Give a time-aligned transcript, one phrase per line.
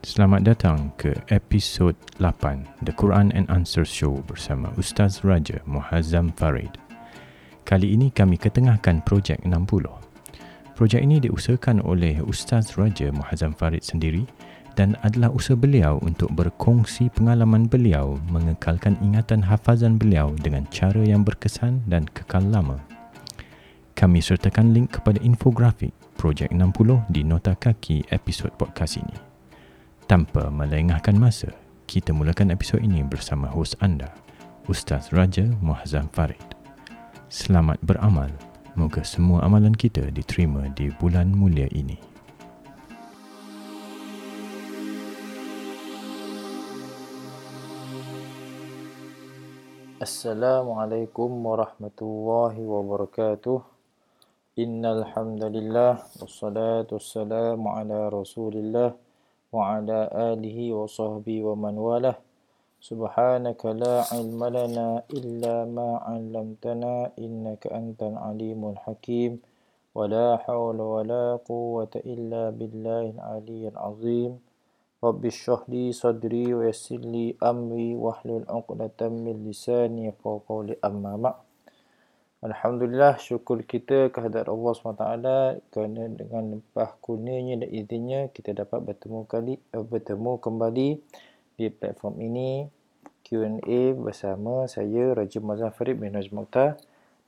[0.00, 6.72] Selamat datang ke episod 8 The Quran and Answers Show bersama Ustaz Raja Muhazzam Farid.
[7.68, 9.52] Kali ini kami ketengahkan projek 60.
[10.72, 14.24] Projek ini diusahakan oleh Ustaz Raja Muhazzam Farid sendiri
[14.72, 21.28] dan adalah usaha beliau untuk berkongsi pengalaman beliau mengekalkan ingatan hafazan beliau dengan cara yang
[21.28, 22.80] berkesan dan kekal lama.
[23.92, 29.29] Kami sertakan link kepada infografik Projek 60 di nota kaki episod podcast ini.
[30.10, 31.54] Tanpa melengahkan masa,
[31.86, 34.10] kita mulakan episod ini bersama hos anda,
[34.66, 36.42] Ustaz Raja Muazzam Farid.
[37.30, 38.26] Selamat beramal.
[38.74, 41.94] Moga semua amalan kita diterima di bulan mulia ini.
[50.02, 53.62] Assalamualaikum warahmatullahi wabarakatuh.
[54.58, 58.98] Innal hamdalillah wassalatu wassalamu ala rasulillah.
[59.55, 59.99] وعلى
[60.31, 62.17] آله وصحبه ومن والاه
[62.89, 64.87] سبحانك لا علم لنا
[65.17, 69.31] إلا ما علمتنا إنك أنت العليم الحكيم
[69.95, 74.31] ولا حول ولا قوة إلا بالله العلي العظيم
[75.03, 81.39] رب اشرح لي صدري ويسر لي أمري واحلل عقدة من لساني يفقهوا قولي أما بعد
[82.40, 85.04] Alhamdulillah syukur kita kehadrat Allah SWT
[85.68, 90.88] kerana dengan limpah kurnianya dan izinnya kita dapat bertemu kali uh, bertemu kembali
[91.60, 92.64] di platform ini
[93.28, 96.40] Q&A bersama saya Raja Mazhar Farid bin Najm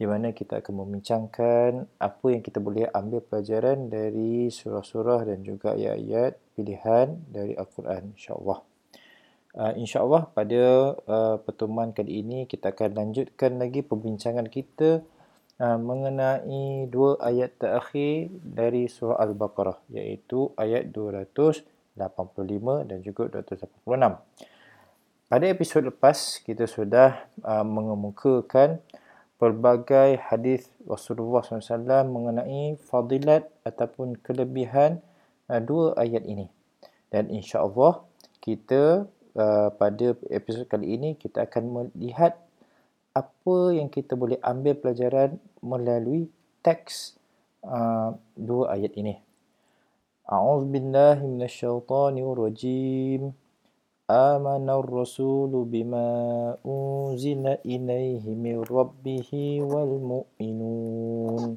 [0.01, 5.77] di mana kita akan membincangkan apa yang kita boleh ambil pelajaran dari surah-surah dan juga
[5.77, 8.72] ayat-ayat pilihan dari Al-Quran insya-Allah.
[9.53, 15.05] Uh, InsyaAllah pada uh, pertemuan kali ini kita akan lanjutkan lagi perbincangan kita
[15.61, 22.01] uh, mengenai dua ayat terakhir dari surah Al-Baqarah iaitu ayat 285
[22.89, 23.93] dan juga 286.
[25.29, 28.81] Pada episod lepas kita sudah uh, mengemukakan
[29.37, 35.05] pelbagai hadis Rasulullah SAW mengenai fadilat ataupun kelebihan
[35.53, 36.49] uh, dua ayat ini.
[37.13, 38.01] Dan insya-Allah
[38.41, 41.65] kita Uh, pada episod kali ini kita akan
[41.97, 42.37] melihat
[43.17, 46.29] apa yang kita boleh ambil pelajaran melalui
[46.61, 47.17] teks
[47.65, 49.17] uh, dua ayat ini.
[50.29, 53.33] A'udzu billahi minasyaitonir rajim.
[54.05, 59.33] Amana ar-rasulu bima unzila ilaihi min rabbih
[59.65, 61.57] wal mu'minun.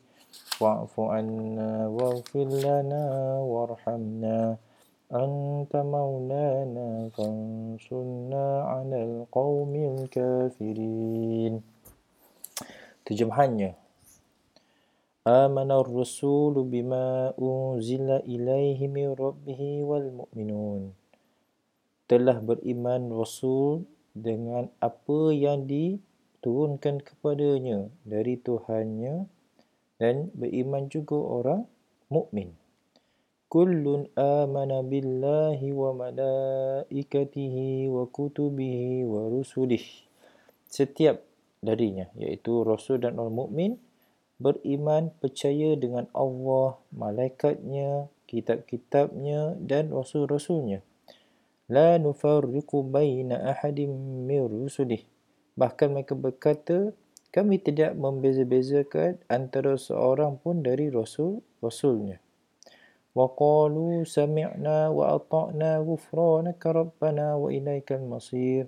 [0.60, 3.04] واعف عنا واغفر لنا
[3.44, 4.56] وارحمنا
[5.12, 11.54] أنت مولانا فانصرنا على القوم الكافرين
[13.06, 13.78] Terjemahannya
[15.22, 20.90] Amana ar-rasul bima unzila ilaihi min rabbih wal mu'minun
[22.10, 29.26] Telah beriman Rasul dengan apa yang diturunkan kepadanya dari Tuhannya
[30.01, 31.69] dan beriman juga orang
[32.09, 32.57] mukmin.
[33.45, 39.85] Kullun amana billahi wa malaikatihi wa kutubihi wa rusulih.
[40.65, 41.21] Setiap
[41.61, 43.77] darinya iaitu rasul dan orang mukmin
[44.41, 50.81] beriman percaya dengan Allah, malaikatnya, kitab-kitabnya dan rasul-rasulnya.
[51.69, 55.05] La nufarriqu baina ahadin min rusulih.
[55.53, 56.95] Bahkan mereka berkata
[57.31, 62.19] kami tidak membeza-bezakan antara seorang pun dari rasul rasulnya.
[63.15, 68.67] Wa qalu sami'na wa ata'na ghufranaka rabbana wa ilaikal masir.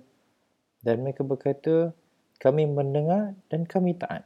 [0.80, 1.92] Dan mereka berkata
[2.40, 4.24] kami mendengar dan kami taat.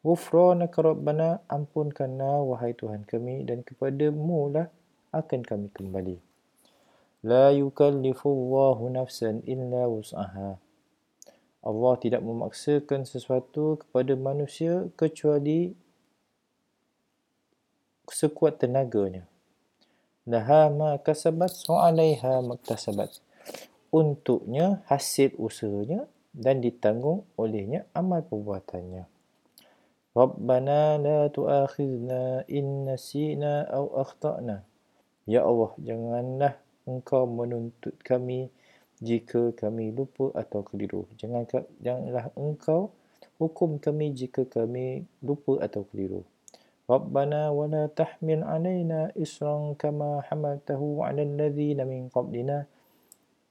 [0.00, 4.72] Ghufranaka rabbana ampunkanlah wahai tuhan kami dan kepadamu lah
[5.12, 6.16] akan kami kembali.
[7.28, 10.67] La yukallifu Allahu nafsan illa wus'aha
[11.58, 15.74] Allah tidak memaksakan sesuatu kepada manusia kecuali
[18.06, 19.26] sekuat tenaganya.
[20.28, 23.20] Laha ma kasabat su'alaiha maktasabat.
[23.88, 26.04] Untuknya hasil usahanya
[26.36, 29.08] dan ditanggung olehnya amal perbuatannya.
[30.12, 34.68] Rabbana la tu'akhidna in nasina aw akhtana.
[35.28, 36.54] Ya Allah, janganlah
[36.88, 38.48] engkau menuntut kami
[38.98, 41.06] jika kami lupa atau keliru.
[41.18, 41.46] Jangan
[41.78, 42.90] janganlah engkau
[43.38, 46.26] hukum kami jika kami lupa atau keliru.
[46.88, 52.64] Rabbana wa la tahmil alaina isran kama hamaltahu ala alladhina min qablina.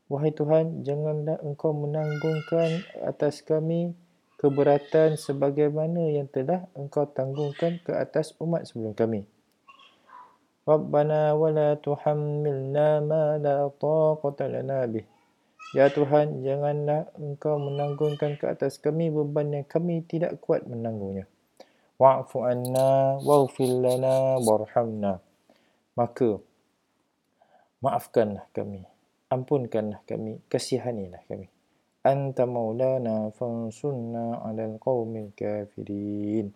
[0.08, 3.92] Wahai Tuhan, janganlah engkau menanggungkan atas kami
[4.40, 9.28] keberatan sebagaimana yang telah engkau tanggungkan ke atas umat sebelum kami.
[10.68, 15.17] Rabbana wa la tuhammilna ma la taqata lana bih.
[15.76, 21.28] Ya Tuhan, janganlah Engkau menanggungkan ke atas kami beban yang kami tidak kuat menanggungnya.
[22.00, 25.20] Wa'fu anna waghfir lana warhamna.
[26.00, 26.40] Maka
[27.84, 28.88] maafkanlah kami,
[29.28, 31.52] ampunkanlah kami, kasihanilah kami.
[32.06, 36.54] Anta maulana fansunna 'alal qaumil kafirin.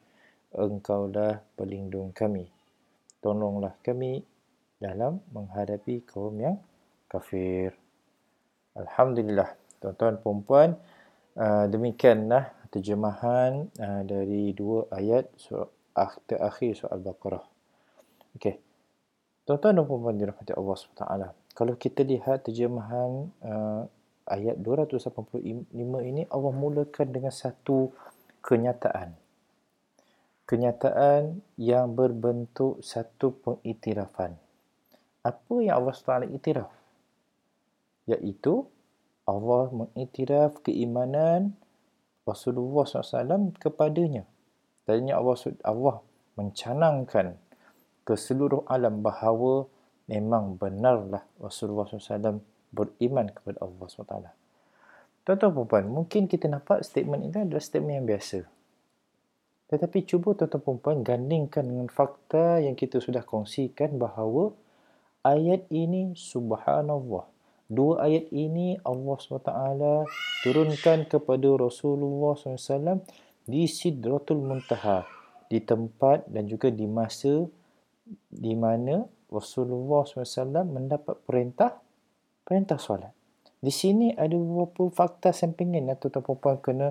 [0.55, 2.47] Engkaulah pelindung kami.
[3.19, 4.23] Tolonglah kami
[4.79, 6.61] dalam menghadapi kaum yang
[7.11, 7.80] kafir.
[8.71, 9.51] Alhamdulillah,
[9.83, 10.69] tuan-tuan dan puan
[11.35, 17.43] uh, demikianlah terjemahan uh, dari dua ayat surah terakhir surah Al-Baqarah.
[18.39, 18.55] Okey.
[19.43, 21.03] Tuan-tuan dan puan dirahmati Allah SWT.
[21.51, 23.83] Kalau kita lihat terjemahan uh,
[24.31, 25.43] ayat 285
[26.07, 27.91] ini, Allah mulakan dengan satu
[28.39, 29.19] kenyataan.
[30.47, 34.39] Kenyataan yang berbentuk satu pengiktirafan.
[35.27, 36.80] Apa yang Allah SWT iktiraf?
[38.09, 38.65] Iaitu
[39.25, 41.53] Allah mengiktiraf keimanan
[42.25, 44.25] Rasulullah SAW kepadanya.
[44.85, 45.95] Tadinya Allah, Allah
[46.37, 47.37] mencanangkan
[48.01, 49.69] ke seluruh alam bahawa
[50.09, 52.41] memang benarlah Rasulullah SAW
[52.73, 54.15] beriman kepada Allah SWT.
[55.21, 58.41] Tuan-tuan perempuan, mungkin kita nampak statement ini adalah statement yang biasa.
[59.69, 64.51] Tetapi cuba tuan-tuan perempuan gandingkan dengan fakta yang kita sudah kongsikan bahawa
[65.23, 67.23] ayat ini subhanallah
[67.71, 69.47] Dua ayat ini Allah SWT
[70.43, 72.99] turunkan kepada Rasulullah SAW
[73.47, 75.07] di Sidratul Muntaha.
[75.47, 77.47] Di tempat dan juga di masa
[78.27, 81.79] di mana Rasulullah SAW mendapat perintah
[82.43, 83.15] perintah solat.
[83.63, 86.87] Di sini ada beberapa fakta sampingan yang tuan-tuan perempuan kena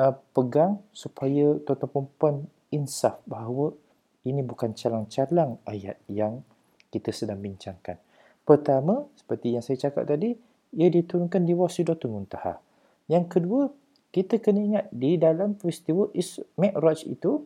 [0.00, 2.36] uh, pegang supaya tuan-tuan perempuan
[2.72, 3.76] insaf bahawa
[4.24, 6.40] ini bukan calang-calang ayat yang
[6.88, 8.05] kita sedang bincangkan.
[8.46, 10.38] Pertama, seperti yang saya cakap tadi,
[10.78, 12.62] ia diturunkan di Wasidatul Muntaha.
[13.10, 13.62] Yang kedua,
[14.14, 16.14] kita kena ingat di dalam peristiwa
[16.54, 17.42] Mi'raj itu,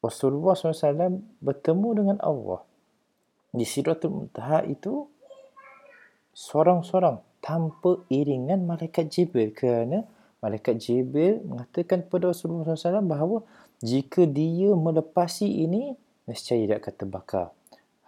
[0.00, 2.64] Rasulullah SAW bertemu dengan Allah.
[3.52, 5.04] Di Sidratul Muntaha itu,
[6.32, 10.08] seorang-seorang tanpa iringan Malaikat Jibril kerana
[10.40, 13.44] Malaikat Jibril mengatakan kepada Rasulullah SAW bahawa
[13.84, 15.92] jika dia melepasi ini,
[16.24, 17.52] nescaya dia akan terbakar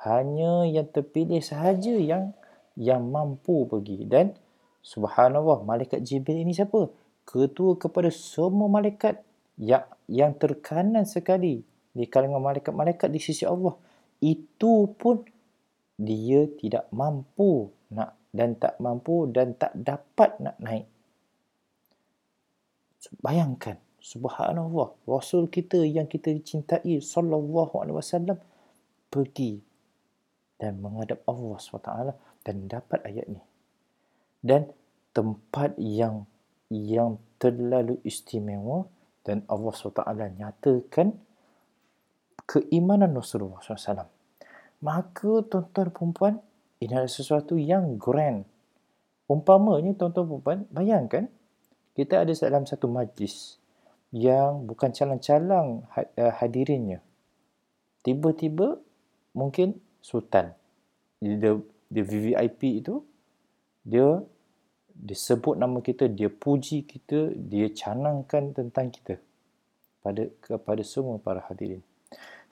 [0.02, 2.34] hanya yang terpilih sahaja yang
[2.75, 4.02] yang mampu pergi.
[4.06, 4.34] Dan
[4.82, 6.90] subhanallah malaikat jibril ini siapa?
[7.22, 9.22] Ketua kepada semua malaikat
[9.60, 11.62] yang yang terkanan sekali
[11.94, 13.79] di kalangan malaikat-malaikat di sisi Allah.
[14.19, 15.22] Itu pun
[15.94, 20.86] dia tidak mampu nak dan tak mampu dan tak dapat nak naik.
[23.22, 28.38] Bayangkan subhanallah rasul kita yang kita cintai sallallahu alaihi wasallam
[29.10, 29.71] pergi
[30.62, 31.90] dan menghadap Allah SWT
[32.46, 33.42] dan dapat ayat ni.
[34.38, 34.70] Dan
[35.10, 36.31] tempat yang
[36.70, 38.86] yang terlalu istimewa
[39.26, 40.06] dan Allah SWT
[40.38, 41.19] nyatakan
[42.46, 44.06] keimanan Rasulullah SAW.
[44.82, 46.34] Maka tuan-tuan perempuan,
[46.78, 48.46] ini adalah sesuatu yang grand.
[49.26, 51.26] Umpamanya tuan-tuan perempuan, bayangkan
[51.94, 53.58] kita ada dalam satu majlis
[54.12, 57.00] yang bukan calang-calang eh, hadirinnya.
[58.02, 58.82] Tiba-tiba
[59.32, 60.53] mungkin sultan
[61.23, 61.56] dia
[61.89, 63.01] dia VVIP itu
[63.87, 64.21] dia
[64.93, 69.17] disebut nama kita dia puji kita dia canangkan tentang kita
[70.05, 71.81] pada kepada semua para hadirin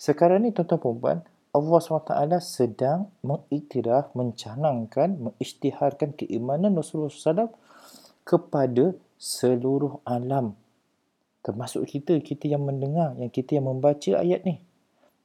[0.00, 1.18] sekarang ni tuan-tuan puan
[1.50, 2.14] Allah SWT
[2.46, 7.50] sedang mengiktiraf, mencanangkan, mengisytiharkan keimanan Rasulullah SAW
[8.22, 10.54] kepada seluruh alam.
[11.42, 14.62] Termasuk kita, kita yang mendengar, yang kita yang membaca ayat ni.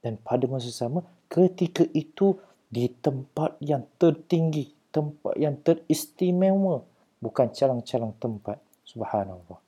[0.02, 2.38] Dan pada masa sama, ketika itu
[2.70, 6.84] di tempat yang tertinggi, tempat yang teristimewa,
[7.22, 8.58] bukan calang-calang tempat.
[8.86, 9.60] Subhanallah.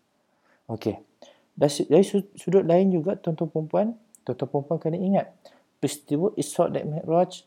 [0.70, 1.00] Okey.
[1.58, 2.06] Dari
[2.38, 3.88] sudut lain juga tuan-tuan perempuan,
[4.22, 5.28] tuan-tuan perempuan kena ingat
[5.82, 7.46] peristiwa Isra' dan Mi'raj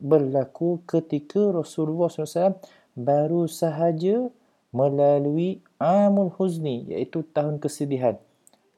[0.00, 2.60] berlaku ketika Rasulullah SAW
[2.92, 4.28] baru sahaja
[4.72, 8.16] melalui Amul Huzni iaitu tahun kesedihan.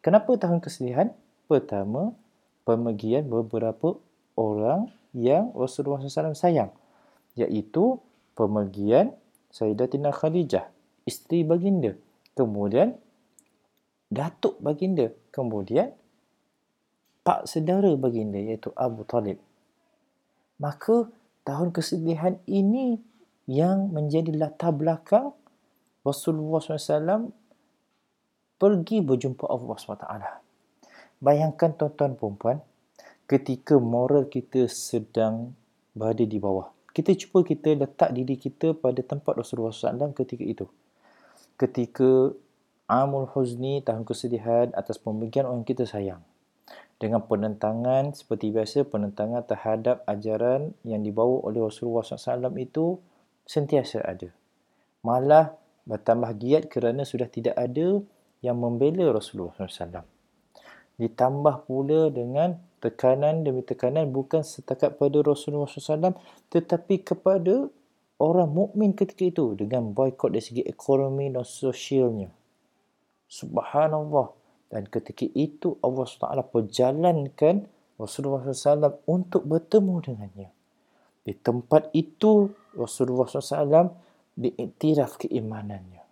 [0.02, 1.10] Kenapa tahun kesedihan?
[1.50, 2.14] Pertama,
[2.62, 3.98] pemergian beberapa
[4.34, 6.70] orang yang Rasulullah SAW sayang
[7.38, 7.98] iaitu
[8.34, 9.14] pemergian
[9.54, 10.66] Sayyidatina Khadijah,
[11.06, 11.94] isteri baginda.
[12.34, 12.98] Kemudian
[14.10, 15.14] datuk baginda.
[15.30, 15.94] Kemudian,
[17.22, 19.38] pak saudara baginda iaitu Abu Talib.
[20.58, 21.06] Maka,
[21.46, 22.98] tahun kesedihan ini
[23.46, 25.34] yang menjadi latar belakang
[26.02, 27.30] Rasulullah SAW
[28.58, 30.06] pergi berjumpa Allah SWT.
[31.20, 32.58] Bayangkan tuan-tuan perempuan,
[33.24, 35.56] ketika moral kita sedang
[35.96, 36.68] berada di bawah.
[36.94, 40.66] Kita cuba kita letak diri kita pada tempat Rasulullah SAW ketika itu.
[41.58, 42.30] Ketika
[42.86, 46.22] Amul Huzni, tahun kesedihan atas pembagian orang kita sayang.
[47.00, 53.02] Dengan penentangan seperti biasa, penentangan terhadap ajaran yang dibawa oleh Rasulullah SAW itu
[53.48, 54.30] sentiasa ada.
[55.02, 57.98] Malah bertambah giat kerana sudah tidak ada
[58.44, 60.06] yang membela Rasulullah SAW.
[61.00, 66.12] Ditambah pula dengan tekanan demi tekanan bukan setakat pada Rasulullah SAW
[66.52, 67.72] tetapi kepada
[68.20, 72.28] orang mukmin ketika itu dengan boykot dari segi ekonomi dan sosialnya.
[73.26, 74.30] Subhanallah.
[74.68, 80.50] Dan ketika itu Allah SWT perjalankan Rasulullah SAW untuk bertemu dengannya.
[81.22, 83.94] Di tempat itu Rasulullah SAW
[84.34, 86.02] diiktiraf keimanannya.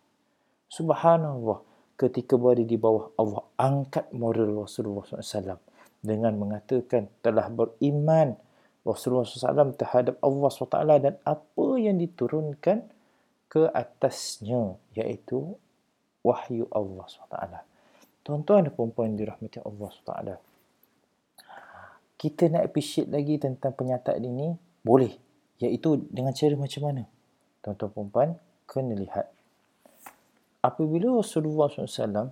[0.70, 1.58] Subhanallah.
[1.98, 5.71] Ketika berada di bawah Allah angkat moral Rasulullah SAW
[6.02, 8.34] dengan mengatakan telah beriman
[8.82, 12.82] Rasulullah SAW terhadap Allah SWT dan apa yang diturunkan
[13.46, 15.54] ke atasnya iaitu
[16.26, 17.38] wahyu Allah SWT.
[18.26, 20.14] Tuan-tuan dan puan-puan dirahmati Allah SWT.
[22.18, 24.54] Kita nak appreciate lagi tentang penyataan ini?
[24.82, 25.14] Boleh.
[25.62, 27.02] Iaitu dengan cara macam mana?
[27.62, 28.28] Tuan-tuan dan puan-puan
[28.66, 29.30] kena lihat.
[30.62, 32.30] Apabila Rasulullah SAW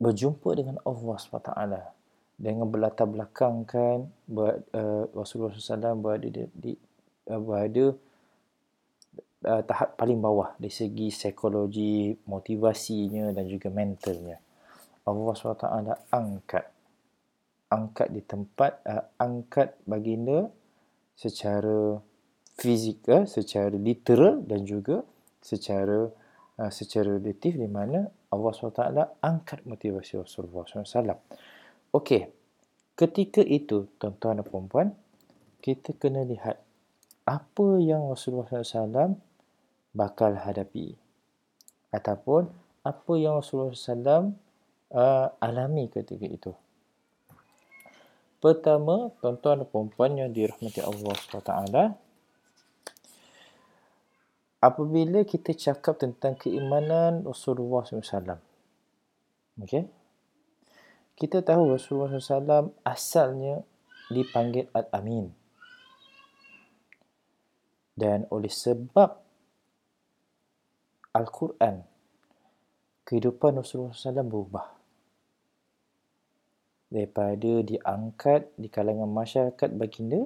[0.00, 1.97] berjumpa dengan Allah SWT
[2.38, 6.72] dengan berlatar belakangkan uh, Rasulullah SAW berada di, di
[7.26, 7.98] uh, berada
[9.42, 14.38] uh, tahap paling bawah dari segi psikologi, motivasinya dan juga mentalnya.
[15.02, 15.66] Allah SWT
[16.14, 16.64] angkat
[17.68, 20.48] angkat di tempat uh, angkat baginda
[21.18, 21.98] secara
[22.54, 25.02] fizikal, secara literal dan juga
[25.42, 26.06] secara
[26.62, 28.82] uh, secara relatif di mana Allah SWT
[29.24, 31.18] angkat motivasi Rasulullah SAW.
[31.88, 32.28] Okey,
[33.00, 34.88] ketika itu tuan-tuan dan puan
[35.64, 36.60] kita kena lihat
[37.24, 39.16] apa yang Rasulullah SAW
[39.96, 40.92] bakal hadapi
[41.88, 42.52] ataupun
[42.84, 44.36] apa yang Rasulullah SAW
[44.92, 46.52] uh, alami ketika itu.
[48.38, 51.50] Pertama, tuan-tuan dan puan yang dirahmati Allah SWT,
[54.62, 58.38] apabila kita cakap tentang keimanan Rasulullah SAW,
[59.58, 59.90] okay?
[61.18, 63.66] Kita tahu Rasulullah SAW asalnya
[64.06, 65.34] dipanggil Al-Amin.
[67.98, 69.10] Dan oleh sebab
[71.10, 71.82] Al-Quran,
[73.02, 74.66] kehidupan Rasulullah SAW berubah.
[76.88, 80.22] Daripada diangkat di kalangan masyarakat baginda,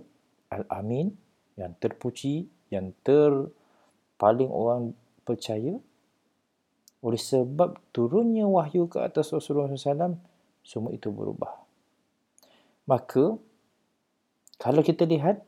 [0.53, 1.17] Al-Amin,
[1.57, 4.93] yang terpuji, yang terpaling orang
[5.25, 5.81] percaya,
[7.03, 10.21] oleh sebab turunnya wahyu ke atas Rasulullah SAW,
[10.63, 11.63] semua itu berubah.
[12.87, 13.39] Maka,
[14.59, 15.43] kalau kita lihat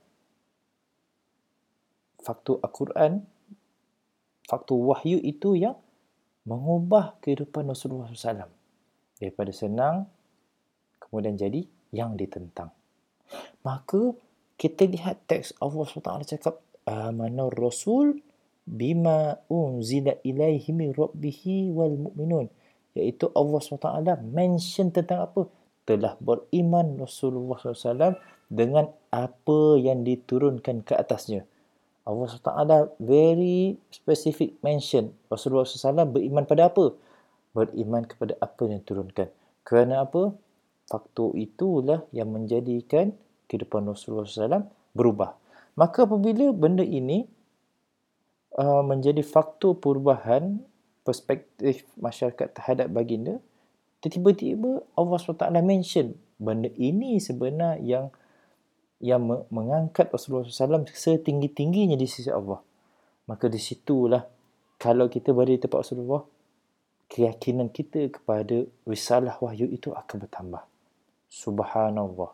[2.22, 3.26] faktor Al-Quran
[4.44, 5.76] faktor wahyu itu yang
[6.44, 8.52] mengubah kehidupan Rasulullah SAW.
[9.16, 10.04] Daripada senang,
[11.00, 12.68] kemudian jadi yang ditentang.
[13.64, 14.12] Maka,
[14.60, 18.20] kita lihat teks Allah SWT cakap, Amana Rasul
[18.68, 22.52] bima unzila ilaihi min rabbihi wal mu'minun.
[22.94, 25.50] Iaitu Allah SWT mention tentang apa?
[25.84, 28.16] Telah beriman Rasulullah SAW
[28.48, 31.44] dengan apa yang diturunkan ke atasnya.
[32.06, 36.94] Allah SWT very specific mention Rasulullah SAW beriman pada apa?
[37.52, 39.28] Beriman kepada apa yang turunkan.
[39.66, 40.32] Kerana apa?
[40.84, 43.16] Faktor itulah yang menjadikan
[43.48, 45.34] kehidupan Rasulullah SAW berubah.
[45.74, 47.26] Maka apabila benda ini
[48.58, 50.62] uh, menjadi faktor perubahan
[51.04, 53.38] perspektif masyarakat terhadap baginda,
[54.00, 58.10] tiba-tiba Allah SWT mention benda ini sebenar yang
[59.04, 59.20] yang
[59.52, 62.64] mengangkat Rasulullah SAW setinggi-tingginya di sisi Allah.
[63.28, 64.24] Maka di situlah
[64.80, 66.24] kalau kita berada di tempat Rasulullah,
[67.08, 70.62] keyakinan kita kepada risalah wahyu itu akan bertambah.
[71.28, 72.32] Subhanallah.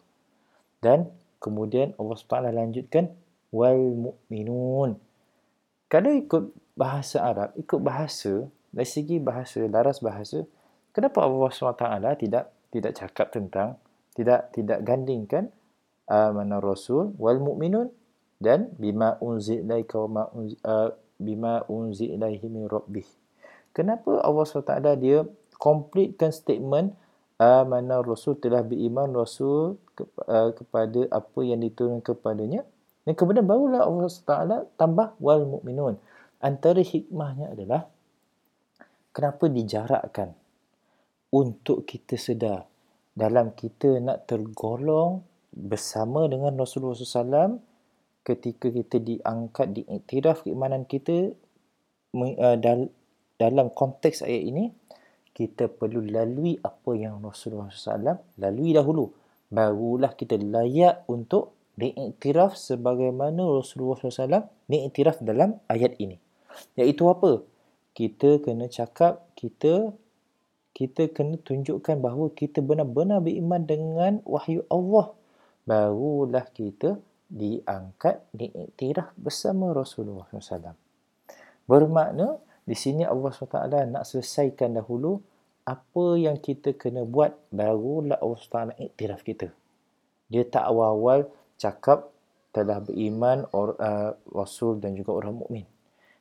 [0.79, 1.11] Dan
[1.43, 3.11] kemudian Allah SWT lanjutkan
[3.50, 3.79] wal
[4.11, 4.99] mu'minun.
[5.91, 10.47] Kalau ikut bahasa Arab, ikut bahasa, dari segi bahasa, laras bahasa,
[10.95, 11.85] kenapa Allah SWT
[12.23, 13.69] tidak tidak cakap tentang,
[14.15, 15.50] tidak tidak gandingkan
[16.07, 17.91] amana rasul wal mu'minun
[18.43, 23.07] dan bima unzil ilaika wa uh, bima unzil ilaihi min rabbih.
[23.71, 25.23] Kenapa Allah SWT dia
[25.61, 26.95] completekan statement
[27.39, 29.79] amana rasul telah beriman rasul
[30.27, 32.67] uh, kepada apa yang diturunkan kepadanya
[33.05, 35.97] dan kemudian barulah Allah SWT tambah wal mu'minun.
[36.41, 37.89] Antara hikmahnya adalah
[39.11, 40.35] kenapa dijarakkan
[41.31, 42.67] untuk kita sedar
[43.14, 47.59] dalam kita nak tergolong bersama dengan Rasulullah SAW
[48.23, 51.35] ketika kita diangkat, diiktiraf keimanan kita
[52.14, 52.57] uh,
[53.40, 54.64] dalam konteks ayat ini,
[55.35, 59.11] kita perlu lalui apa yang Rasulullah SAW lalui dahulu.
[59.50, 66.21] Barulah kita layak untuk diiktiraf sebagaimana Rasulullah SAW diiktiraf dalam ayat ini.
[66.79, 67.43] Iaitu apa?
[68.00, 69.92] Kita kena cakap, kita
[70.73, 75.12] kita kena tunjukkan bahawa kita benar-benar beriman dengan wahyu Allah.
[75.69, 76.97] Barulah kita
[77.28, 80.73] diangkat, diiktiraf bersama Rasulullah SAW.
[81.69, 85.21] Bermakna, di sini Allah SWT nak selesaikan dahulu
[85.69, 89.52] apa yang kita kena buat, barulah Allah SWT iktiraf kita.
[90.33, 91.28] Dia tak awal-awal
[91.61, 92.09] cakap
[92.57, 95.69] telah beriman or, uh, Rasul dan juga orang mukmin.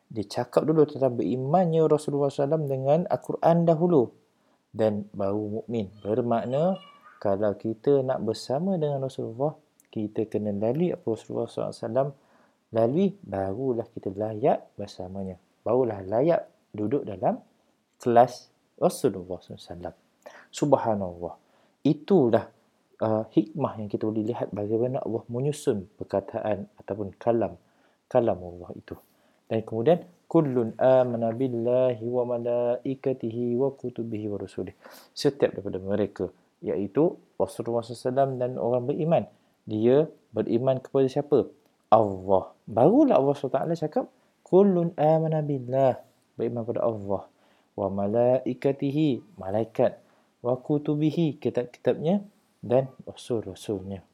[0.10, 4.10] Dia cakap dulu tentang berimannya Rasulullah SAW dengan Al-Quran dahulu.
[4.70, 5.94] Dan baru mukmin.
[6.02, 6.78] Bermakna
[7.22, 9.54] kalau kita nak bersama dengan Rasulullah,
[9.90, 12.14] kita kena lalui apa Rasulullah SAW
[12.74, 15.38] lalui, barulah kita layak bersamanya.
[15.66, 17.42] Barulah layak duduk dalam
[17.98, 19.94] kelas Rasulullah SAW.
[20.54, 21.34] Subhanallah.
[21.82, 22.50] Itulah
[23.02, 27.58] uh, hikmah yang kita boleh lihat bagaimana Allah menyusun perkataan ataupun kalam
[28.10, 28.96] kalam Allah itu.
[29.50, 34.78] Dan kemudian kullun amana billahi wa malaikatihi wa kutubihi wa rusulih.
[35.12, 36.30] Setiap daripada mereka
[36.62, 39.24] iaitu Rasulullah SAW dan orang beriman.
[39.66, 41.50] Dia beriman kepada siapa?
[41.90, 42.54] Allah.
[42.70, 44.06] Barulah Allah SWT cakap
[44.46, 45.98] kullun amana billah.
[46.38, 47.26] Beriman kepada Allah.
[47.74, 49.40] Wa malaikatihi.
[49.42, 49.98] Malaikat.
[50.46, 51.42] Wa kutubihi.
[51.42, 52.22] Kitab-kitabnya
[52.62, 54.06] dan rasul-rasulnya.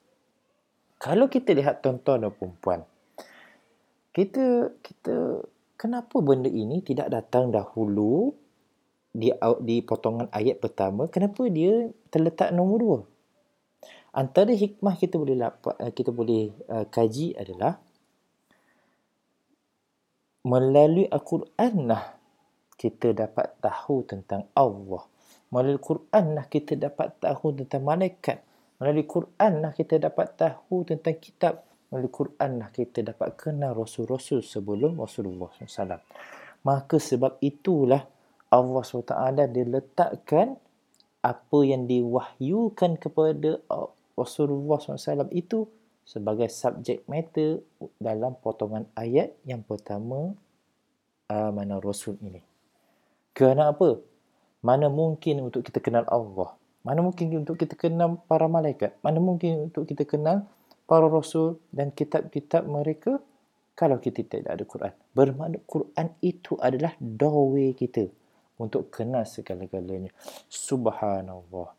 [1.02, 2.80] Kalau kita lihat tuan-tuan dan perempuan,
[4.16, 5.44] kita kita
[5.76, 8.32] kenapa benda ini tidak datang dahulu
[9.12, 11.12] di di potongan ayat pertama?
[11.12, 13.00] Kenapa dia terletak nombor dua?
[14.16, 17.76] Antara hikmah kita boleh dapat eh, kita boleh uh, kaji adalah
[20.48, 22.16] melalui Al-Quran lah
[22.80, 25.04] kita dapat tahu tentang Allah
[25.56, 28.44] Melalui Quran lah kita dapat tahu tentang malaikat.
[28.82, 31.64] Melalui Quran lah kita dapat tahu tentang kitab.
[31.96, 36.04] Melalui Quran lah kita dapat kenal Rasul-Rasul sebelum Rasulullah SAW.
[36.68, 38.04] Maka sebab itulah
[38.52, 39.16] Allah SWT
[39.56, 40.60] dia letakkan
[41.24, 43.64] apa yang diwahyukan kepada
[44.20, 45.72] Rasulullah SAW itu
[46.04, 47.64] sebagai subjek matter
[47.96, 50.36] dalam potongan ayat yang pertama
[51.32, 52.44] uh, mana Rasul ini.
[53.32, 54.04] Kerana apa?
[54.60, 56.60] Mana mungkin untuk kita kenal Allah?
[56.84, 59.00] Mana mungkin untuk kita kenal para malaikat?
[59.00, 60.44] Mana mungkin untuk kita kenal
[60.86, 63.22] para rasul dan kitab-kitab mereka
[63.76, 64.94] kalau kita tidak ada Quran?
[65.12, 68.08] Bermakna Quran itu adalah doorway kita
[68.62, 70.14] untuk kenal segala-galanya.
[70.48, 71.76] Subhanallah.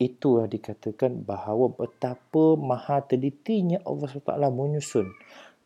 [0.00, 5.12] Itulah dikatakan bahawa betapa maha telitinya Allah SWT menyusun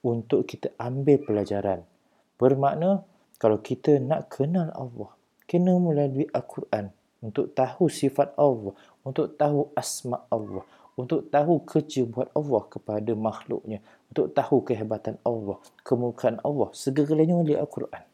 [0.02, 1.87] untuk kita ambil pelajaran.
[2.35, 3.07] Bermakna
[3.38, 5.14] kalau kita nak kenal Allah,
[5.46, 6.90] kena melalui Al-Quran
[7.22, 8.74] untuk tahu sifat Allah,
[9.07, 13.83] untuk tahu asma Allah, untuk tahu kerja buat Allah kepada makhluknya,
[14.14, 18.04] untuk tahu kehebatan Allah, kemurkaan Allah, segala-galanya melalui Al-Quran.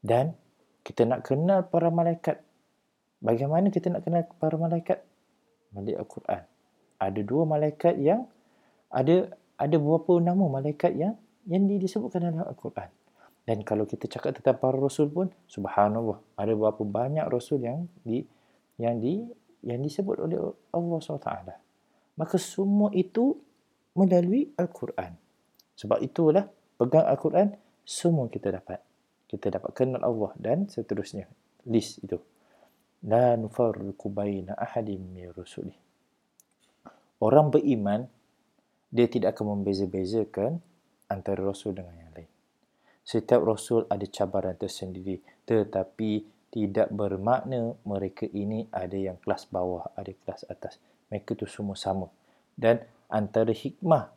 [0.00, 0.34] Dan
[0.82, 2.40] kita nak kenal para malaikat.
[3.22, 4.98] Bagaimana kita nak kenal para malaikat?
[5.70, 6.42] Melalui Al-Quran.
[6.98, 8.26] Ada dua malaikat yang
[8.92, 11.14] ada ada beberapa nama malaikat yang
[11.46, 12.90] yang disebutkan dalam Al-Quran.
[13.42, 18.22] Dan kalau kita cakap tentang para rasul pun subhanallah ada berapa banyak rasul yang di
[18.78, 19.26] yang di
[19.62, 20.38] yang disebut oleh
[20.74, 21.32] Allah SWT.
[22.18, 23.38] Maka semua itu
[23.96, 25.16] melalui Al-Quran.
[25.78, 26.46] Sebab itulah
[26.76, 28.78] pegang Al-Quran semua kita dapat.
[29.26, 31.24] Kita dapat kenal Allah dan seterusnya.
[31.66, 32.20] List itu.
[33.08, 35.74] La nufarriqu baina ahadin min rusuli.
[37.22, 38.06] Orang beriman
[38.92, 40.60] dia tidak akan membeza-bezakan
[41.08, 42.30] antara rasul dengan yang lain.
[43.02, 45.18] Setiap Rasul ada cabaran tersendiri.
[45.42, 46.10] Tetapi
[46.52, 50.76] tidak bermakna mereka ini ada yang kelas bawah, ada kelas atas.
[51.08, 52.12] Mereka tu semua sama.
[52.52, 54.12] Dan antara hikmah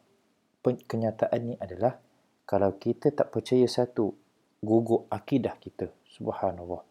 [0.61, 1.95] kenyataan ini adalah
[2.43, 4.11] kalau kita tak percaya satu,
[4.59, 5.87] gugur akidah kita.
[6.11, 6.83] Subhanallah.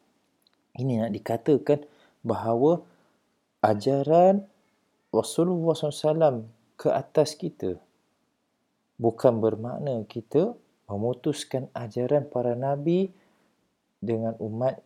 [0.81, 1.85] Ini nak dikatakan
[2.25, 2.81] bahawa
[3.61, 4.49] ajaran
[5.13, 7.79] Rasulullah SAW ke atas kita
[8.99, 10.55] bukan bermakna kita
[10.87, 13.11] memutuskan ajaran para nabi
[13.99, 14.79] dengan umat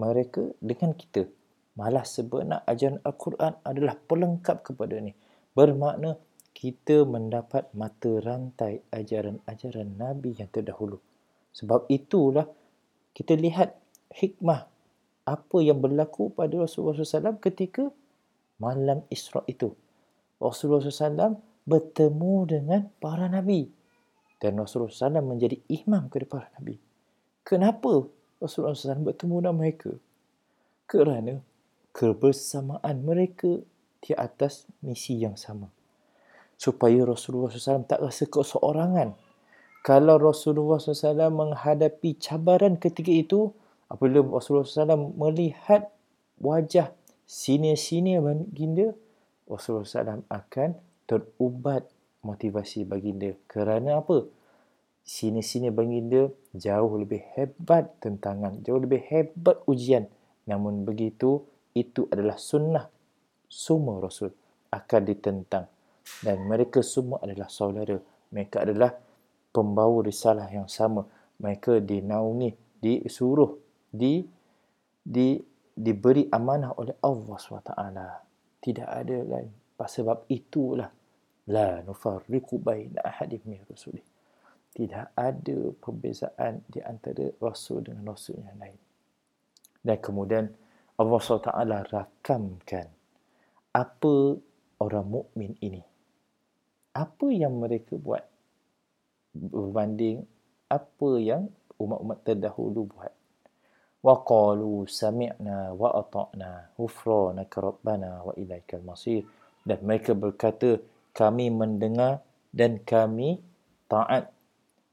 [0.00, 1.28] mereka dengan kita.
[1.76, 5.12] Malah sebenar ajaran Al-Quran adalah pelengkap kepada ini.
[5.52, 6.16] Bermakna
[6.56, 10.98] kita mendapat mata rantai ajaran-ajaran Nabi yang terdahulu.
[11.52, 12.48] Sebab itulah
[13.12, 13.76] kita lihat
[14.12, 14.66] hikmah
[15.28, 17.86] apa yang berlaku pada Rasulullah SAW ketika
[18.58, 19.72] malam Isra' itu.
[20.42, 23.70] Rasulullah SAW bertemu dengan para Nabi.
[24.40, 26.80] Dan Rasulullah SAW menjadi imam kepada para Nabi.
[27.44, 28.08] Kenapa
[28.40, 29.92] Rasulullah SAW bertemu dengan mereka?
[30.88, 31.44] Kerana
[31.92, 33.60] kebersamaan mereka
[34.00, 35.68] di atas misi yang sama.
[36.56, 39.16] Supaya Rasulullah SAW tak rasa keseorangan.
[39.80, 43.52] Kalau Rasulullah SAW menghadapi cabaran ketika itu,
[43.88, 45.88] apabila Rasulullah SAW melihat
[46.40, 46.92] wajah
[47.24, 48.92] sini-sini baginda,
[49.48, 50.76] Rasulullah SAW akan
[51.08, 51.88] terubat
[52.20, 53.32] motivasi baginda.
[53.48, 54.28] Kerana apa?
[55.10, 60.06] Sini-sini baginda jauh lebih hebat tentangan, jauh lebih hebat ujian.
[60.46, 61.42] Namun begitu,
[61.74, 62.86] itu adalah sunnah
[63.50, 64.30] semua Rasul
[64.70, 65.66] akan ditentang.
[66.22, 67.98] Dan mereka semua adalah saudara.
[68.30, 68.94] Mereka adalah
[69.50, 71.02] pembawa risalah yang sama.
[71.42, 73.58] Mereka dinaungi, disuruh,
[73.90, 74.22] di,
[75.02, 75.42] di,
[75.74, 77.72] diberi amanah oleh Allah SWT.
[78.62, 79.50] Tidak ada lain.
[79.74, 80.92] Sebab itulah
[81.50, 84.09] la nufarriqu baina ahadin min rasulih
[84.70, 88.78] tidak ada perbezaan di antara rasul dengan rasul yang lain.
[89.80, 90.46] Dan kemudian
[91.00, 91.50] Allah SWT
[91.90, 92.86] rakamkan
[93.72, 94.14] apa
[94.82, 95.82] orang mukmin ini.
[96.92, 98.22] Apa yang mereka buat
[99.34, 100.26] berbanding
[100.66, 103.14] apa yang umat-umat terdahulu buat.
[104.00, 109.24] Wa qalu sami'na wa ata'na ghufranaka rabbana wa ilaikal masir.
[109.64, 110.80] Dan mereka berkata
[111.12, 113.38] kami mendengar dan kami
[113.86, 114.32] taat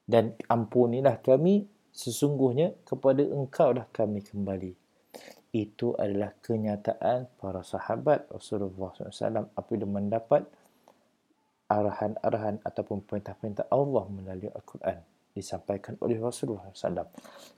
[0.08, 4.72] dan ampunilah kami sesungguhnya kepada engkau dah kami kembali.
[5.52, 10.48] Itu adalah kenyataan para sahabat Rasulullah SAW apabila mendapat
[11.68, 15.04] arahan-arahan ataupun perintah-perintah Allah melalui Al-Quran
[15.36, 17.12] disampaikan oleh Rasulullah SAW.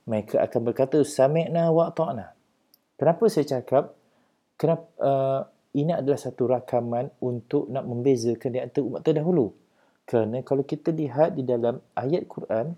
[0.04, 2.28] Mereka akan berkata, Sami'na wa ta'na.
[3.00, 3.96] Kenapa saya cakap?
[4.60, 5.40] Kenapa, uh,
[5.72, 9.48] ini adalah satu rakaman untuk nak membezakan di antara umat terdahulu.
[10.10, 12.74] Kerana kalau kita lihat di dalam ayat Quran,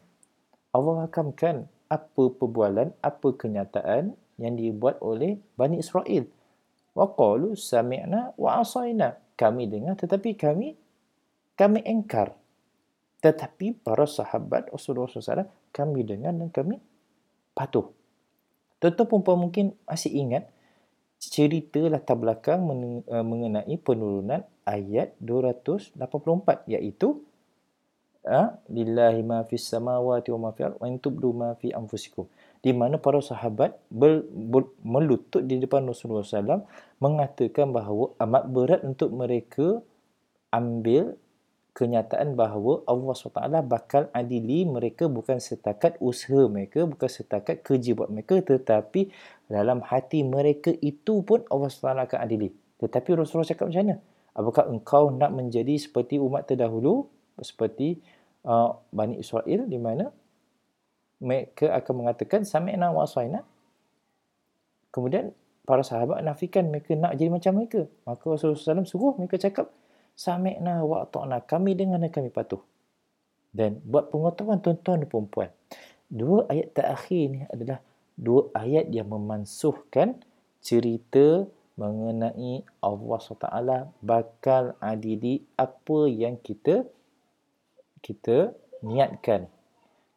[0.68, 6.28] Allah rakamkan apa perbualan, apa kenyataan yang dibuat oleh Bani Israel.
[6.92, 9.16] Wa qalu sami'na wa asayna.
[9.32, 10.76] Kami dengar tetapi kami
[11.56, 12.36] kami engkar.
[13.24, 16.84] Tetapi para sahabat Rasulullah SAW, kami dengar dan kami
[17.56, 17.96] patuh.
[18.76, 20.52] Tentu pun mungkin masih ingat
[21.16, 22.60] cerita latar belakang
[23.08, 25.98] eh, mengenai penurunan ayat 284
[26.70, 27.22] iaitu
[28.22, 32.31] ha lillahi ma fis samawati wa ma fil ardi wa in tubdu ma fi anfusikum
[32.62, 36.62] di mana para sahabat ber, ber, melutut di depan Rasulullah SAW
[37.03, 39.83] mengatakan bahawa amat berat untuk mereka
[40.55, 41.18] ambil
[41.72, 48.12] kenyataan bahawa Allah SWT bakal adili mereka bukan setakat usaha mereka, bukan setakat kerja buat
[48.12, 49.09] mereka tetapi
[49.48, 52.53] dalam hati mereka itu pun Allah SWT akan adili.
[52.77, 53.96] Tetapi Rasulullah cakap macam mana?
[54.32, 57.08] Apakah engkau nak menjadi seperti umat terdahulu?
[57.40, 58.00] Seperti
[58.48, 60.08] uh, Bani Israel di mana
[61.22, 63.46] mereka akan mengatakan Sami'na wa asayna.
[64.92, 67.86] Kemudian para sahabat nafikan mereka nak jadi macam mereka.
[68.04, 69.70] Maka Rasulullah SAW suruh mereka cakap
[70.18, 71.40] Sami'na wa ta'na.
[71.44, 72.60] Kami dengar dan kami patuh.
[73.52, 75.50] Dan buat pengetahuan tuan-tuan dan perempuan.
[76.12, 77.80] Dua ayat terakhir ni adalah
[78.16, 80.20] dua ayat yang memansuhkan
[80.60, 83.48] cerita mengenai Allah SWT
[84.04, 86.85] bakal adili apa yang kita
[88.04, 88.52] kita
[88.85, 89.48] niatkan.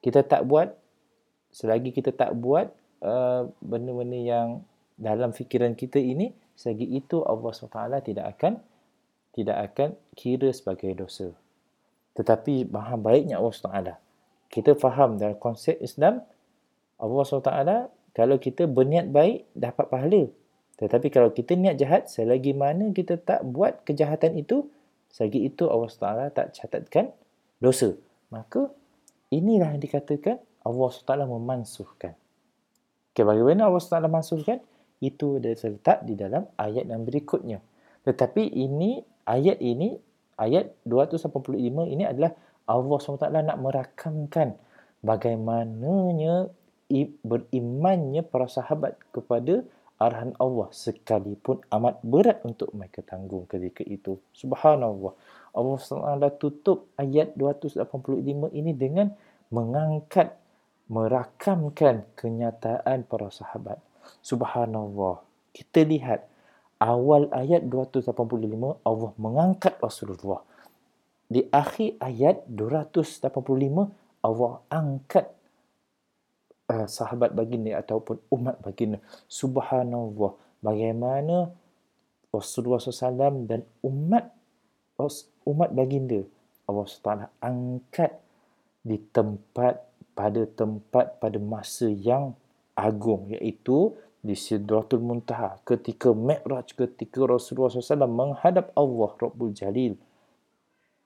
[0.04, 0.74] Kita tak buat
[1.56, 2.68] selagi kita tak buat
[3.00, 4.48] uh, benda-benda yang
[5.00, 8.54] dalam fikiran kita ini selagi itu Allah SWT tidak akan
[9.36, 11.32] tidak akan kira sebagai dosa.
[12.16, 13.92] Tetapi maha baiknya Allah SWT.
[14.48, 16.24] Kita faham dalam konsep Islam
[16.96, 17.52] Allah SWT
[18.16, 20.24] kalau kita berniat baik dapat pahala.
[20.76, 24.68] Tetapi kalau kita niat jahat, selagi mana kita tak buat kejahatan itu,
[25.08, 27.06] selagi itu Allah SWT tak catatkan
[27.64, 27.96] dosa.
[28.28, 28.68] Maka
[29.32, 32.14] inilah yang dikatakan Allah SWT memansuhkan.
[33.16, 34.60] Okay, bagaimana Allah SWT masukkan?
[35.00, 37.64] Itu dah terletak di dalam ayat yang berikutnya.
[38.04, 39.96] Tetapi ini, ayat ini,
[40.36, 42.36] ayat 285 ini adalah
[42.68, 44.60] Allah SWT nak merakamkan
[45.06, 46.52] bagaimananya
[47.26, 54.20] berimannya para sahabat kepada arahan Allah sekalipun amat berat untuk mereka tanggung ketika itu.
[54.36, 55.16] Subhanallah.
[55.56, 59.16] Allah SWT tutup ayat 285 ini dengan
[59.48, 60.36] mengangkat,
[60.92, 63.80] merakamkan kenyataan para sahabat.
[64.20, 65.24] Subhanallah.
[65.56, 66.28] Kita lihat
[66.84, 70.44] awal ayat 285 Allah mengangkat Rasulullah.
[71.26, 73.32] Di akhir ayat 285
[74.22, 75.26] Allah angkat
[76.72, 78.98] uh, sahabat baginda ataupun umat baginda.
[79.30, 80.38] Subhanallah.
[80.66, 81.54] Bagaimana
[82.34, 84.34] Rasulullah SAW dan umat
[85.46, 86.26] umat baginda
[86.66, 88.12] Allah SWT angkat
[88.82, 89.86] di tempat
[90.18, 92.34] pada tempat pada masa yang
[92.74, 93.94] agung iaitu
[94.26, 99.94] di Sidratul Muntaha ketika Mi'raj ketika Rasulullah SAW menghadap Allah Rabbul Jalil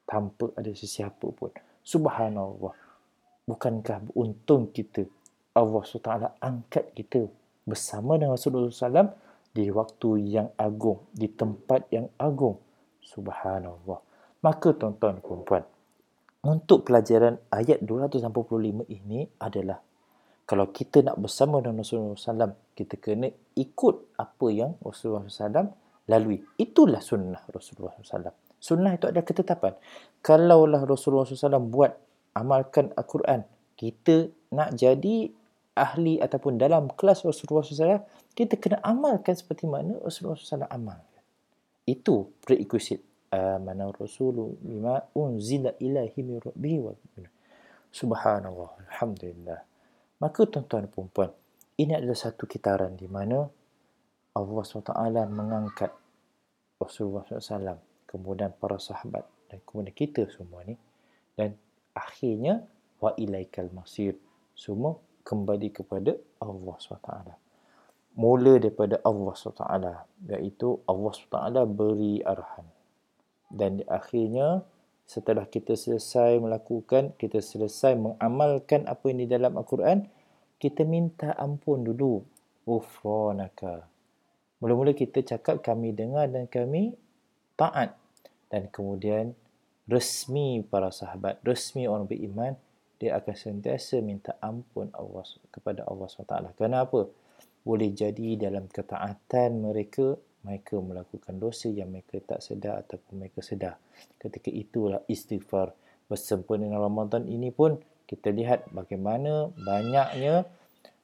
[0.08, 1.52] tanpa ada sesiapa pun
[1.84, 2.72] subhanallah
[3.44, 5.04] bukankah beruntung kita
[5.60, 7.28] Allah SWT angkat kita
[7.68, 9.12] bersama dengan Rasulullah SAW
[9.52, 12.58] di waktu yang agung, di tempat yang agung.
[13.04, 14.00] Subhanallah.
[14.40, 15.64] Maka tuan-tuan dan puan
[16.40, 19.84] untuk pelajaran ayat 285 ini adalah
[20.48, 23.28] kalau kita nak bersama dengan Rasulullah SAW, kita kena
[23.60, 25.70] ikut apa yang Rasulullah SAW
[26.10, 26.42] lalui.
[26.58, 28.34] Itulah sunnah Rasulullah SAW.
[28.56, 29.76] Sunnah itu adalah ketetapan.
[30.24, 31.92] Kalaulah Rasulullah SAW buat
[32.34, 33.44] amalkan Al-Quran,
[33.76, 35.30] kita nak jadi
[35.80, 38.04] ahli ataupun dalam kelas Rasulullah SAW,
[38.36, 41.00] kita kena amalkan seperti mana Rasulullah SAW amal.
[41.88, 43.08] Itu prerequisite.
[43.30, 46.98] Amana Rasulu lima unzila ilahi min rabbihi wa
[47.94, 48.90] Subhanallah.
[48.90, 49.60] Alhamdulillah.
[50.18, 51.30] Maka tuan-tuan dan perempuan,
[51.78, 53.46] ini adalah satu kitaran di mana
[54.36, 54.92] Allah SWT
[55.32, 55.94] mengangkat
[56.82, 60.78] Rasulullah SAW, kemudian para sahabat dan kemudian kita semua ni
[61.34, 61.58] dan
[61.98, 62.66] akhirnya
[63.02, 64.16] wa ilaikal masir
[64.54, 67.12] semua kembali kepada Allah SWT.
[68.20, 69.64] Mula daripada Allah SWT,
[70.28, 72.68] iaitu Allah SWT beri arahan.
[73.50, 74.68] Dan akhirnya,
[75.10, 80.06] setelah kita selesai melakukan, kita selesai mengamalkan apa yang di dalam Al-Quran,
[80.60, 82.22] kita minta ampun dulu.
[82.70, 83.90] Ufronaka.
[84.62, 86.94] Mula-mula kita cakap kami dengar dan kami
[87.58, 87.96] taat.
[88.52, 89.34] Dan kemudian
[89.90, 92.54] resmi para sahabat, resmi orang beriman,
[93.00, 96.60] dia akan sentiasa minta ampun Allah kepada Allah SWT.
[96.60, 97.08] Kenapa?
[97.64, 103.80] Boleh jadi dalam ketaatan mereka, mereka melakukan dosa yang mereka tak sedar ataupun mereka sedar.
[104.20, 105.72] Ketika itulah istighfar.
[106.10, 107.78] Bersempena dengan Ramadan ini pun,
[108.10, 110.50] kita lihat bagaimana banyaknya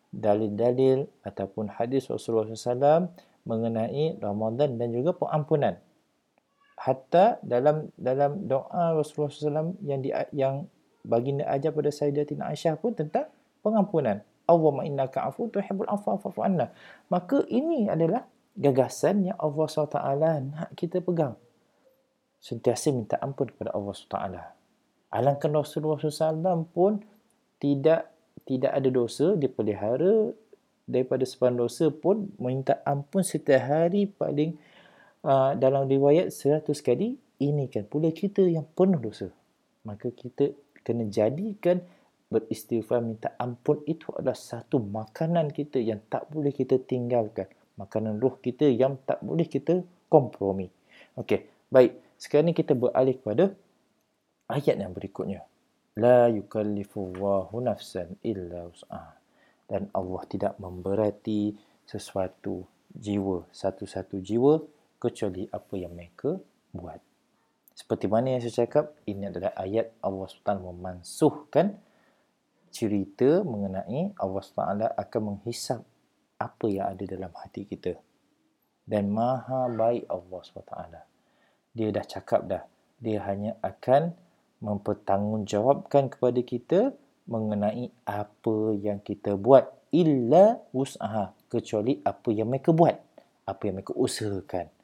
[0.09, 3.13] dalil-dalil ataupun hadis Rasulullah SAW
[3.45, 5.77] mengenai Ramadan dan juga pengampunan.
[6.75, 10.65] Hatta dalam dalam doa Rasulullah SAW yang di, yang
[11.05, 13.29] baginda ajar pada Sayyidatina Aisyah pun tentang
[13.61, 14.25] pengampunan.
[14.45, 16.69] Allahumma innaka afu tuhibbul afwa fa'fu anna.
[17.09, 19.99] Maka ini adalah gagasan yang Allah SWT
[20.53, 21.33] nak kita pegang.
[22.37, 24.17] Sentiasa minta ampun kepada Allah SWT.
[25.09, 27.01] Alangkah Rasulullah SAW pun
[27.57, 28.13] tidak
[28.45, 30.29] tidak ada dosa, dipelihara
[30.85, 34.53] daripada sepan dosa pun minta ampun setiap hari paling
[35.25, 37.17] uh, dalam riwayat seratus kali.
[37.35, 39.27] Ini kan pula kita yang penuh dosa.
[39.83, 40.55] Maka kita
[40.85, 41.81] kena jadikan
[42.29, 47.49] beristighfar minta ampun itu adalah satu makanan kita yang tak boleh kita tinggalkan.
[47.75, 50.69] Makanan roh kita yang tak boleh kita kompromi.
[51.17, 51.99] Okey, baik.
[52.15, 53.51] Sekarang ni kita beralih kepada
[54.47, 55.43] ayat yang berikutnya.
[55.99, 59.19] La yukallifullahu nafsan illa wus'ah.
[59.65, 64.61] Dan Allah tidak memberati sesuatu jiwa, satu-satu jiwa
[65.01, 66.37] kecuali apa yang mereka
[66.71, 67.14] buat.
[67.75, 71.75] Seperti mana yang saya cakap, ini adalah ayat Allah SWT memansuhkan
[72.71, 75.83] cerita mengenai Allah SWT akan menghisap
[76.39, 77.99] apa yang ada dalam hati kita.
[78.87, 80.75] Dan maha baik Allah SWT.
[81.75, 82.63] Dia dah cakap dah.
[82.95, 84.15] Dia hanya akan
[84.63, 86.95] mempertanggungjawabkan kepada kita
[87.27, 89.67] mengenai apa yang kita buat.
[89.91, 91.35] Illa usaha.
[91.51, 92.95] Kecuali apa yang mereka buat.
[93.43, 94.74] Apa yang mereka usahakan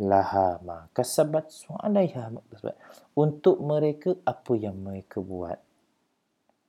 [0.00, 2.76] laha ma kasabat su'alaiha kasabat
[3.12, 5.60] untuk mereka apa yang mereka buat?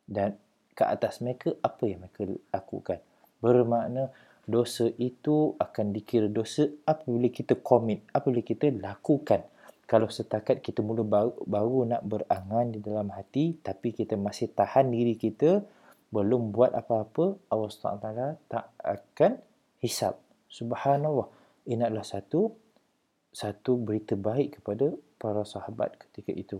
[0.03, 0.35] Dan
[0.75, 2.99] ke atas mereka apa yang mereka lakukan?
[3.39, 4.11] Bermakna
[4.43, 9.47] dosa itu akan dikira dosa apabila kita komit apabila kita lakukan.
[9.87, 14.87] Kalau setakat kita mula baru, baru nak berangan di dalam hati tapi kita masih tahan
[14.87, 15.63] diri kita
[16.11, 18.07] belum buat apa-apa, Allah SWT
[18.51, 19.31] tak akan
[19.79, 20.19] hisap.
[20.51, 21.31] Subhanallah.
[21.63, 22.51] Ini adalah satu
[23.31, 26.57] satu berita baik kepada para sahabat ketika itu.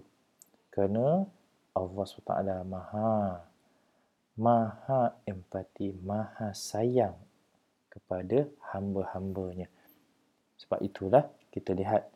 [0.71, 1.27] Kerana
[1.75, 2.31] Allah SWT
[2.63, 3.43] maha
[4.39, 7.15] maha empati, maha sayang
[7.91, 9.67] kepada hamba-hambanya.
[10.55, 12.07] Sebab itulah kita lihat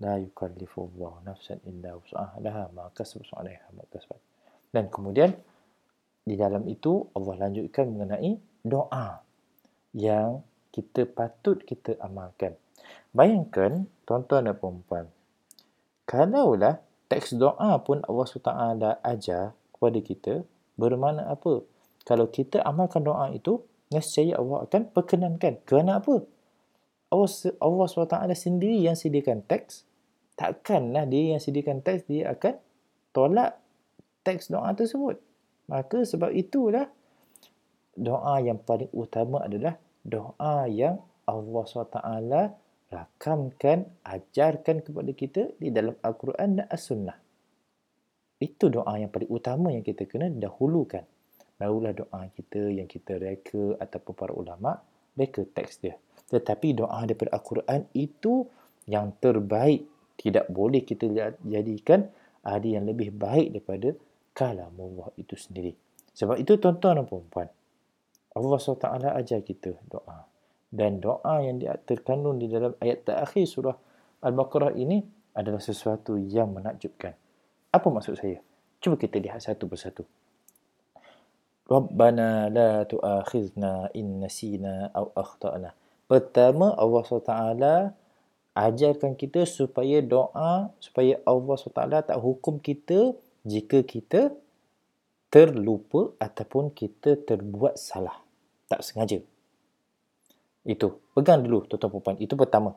[0.00, 2.40] la yukallifullahu nafsan illa wus'aha
[2.72, 4.00] maka subhanahu maka
[4.72, 5.36] dan kemudian
[6.24, 9.20] di dalam itu Allah lanjutkan mengenai doa
[9.92, 10.40] yang
[10.72, 12.56] kita patut kita amalkan
[13.12, 15.06] bayangkan tuan-tuan dan puan
[16.10, 18.50] kalaulah teks doa pun Allah SWT
[19.02, 20.34] ajar kepada kita
[20.74, 21.62] bermakna apa?
[22.02, 25.62] Kalau kita amalkan doa itu nescaya Allah akan perkenankan.
[25.62, 26.22] Kerana apa?
[27.10, 29.86] Allah Allah SWT sendiri yang sediakan teks.
[30.38, 32.56] Takkanlah dia yang sediakan teks dia akan
[33.10, 33.58] tolak
[34.22, 35.18] teks doa tersebut.
[35.66, 36.90] Maka sebab itulah
[37.94, 39.76] doa yang paling utama adalah
[40.06, 42.00] doa yang Allah SWT
[42.90, 47.16] rakamkan, ajarkan kepada kita di dalam Al-Quran dan As-Sunnah.
[48.42, 51.06] Itu doa yang paling utama yang kita kena dahulukan.
[51.54, 54.80] Barulah doa kita yang kita reka ataupun para ulama'
[55.14, 55.94] reka teks dia.
[56.32, 58.48] Tetapi doa daripada Al-Quran itu
[58.90, 59.86] yang terbaik
[60.18, 63.92] tidak boleh kita jadikan ada yang lebih baik daripada
[64.32, 65.76] kalam Allah itu sendiri.
[66.16, 67.48] Sebab itu tuan-tuan dan puan
[68.30, 68.86] Allah SWT
[69.20, 70.29] ajar kita doa.
[70.70, 73.76] Dan doa yang terkandung di dalam ayat terakhir surah
[74.22, 75.02] Al-Baqarah ini
[75.34, 77.14] adalah sesuatu yang menakjubkan.
[77.74, 78.38] Apa maksud saya?
[78.78, 80.06] Cuba kita lihat satu persatu.
[81.70, 85.74] Rabbana la tu'akhizna in nasina aw akhtana.
[86.10, 87.34] Pertama Allah SWT
[88.58, 93.14] ajarkan kita supaya doa supaya Allah SWT tak hukum kita
[93.46, 94.34] jika kita
[95.30, 98.18] terlupa ataupun kita terbuat salah
[98.66, 99.22] tak sengaja
[100.64, 101.00] itu.
[101.16, 102.76] Pegang dulu tuan-tuan puan itu pertama.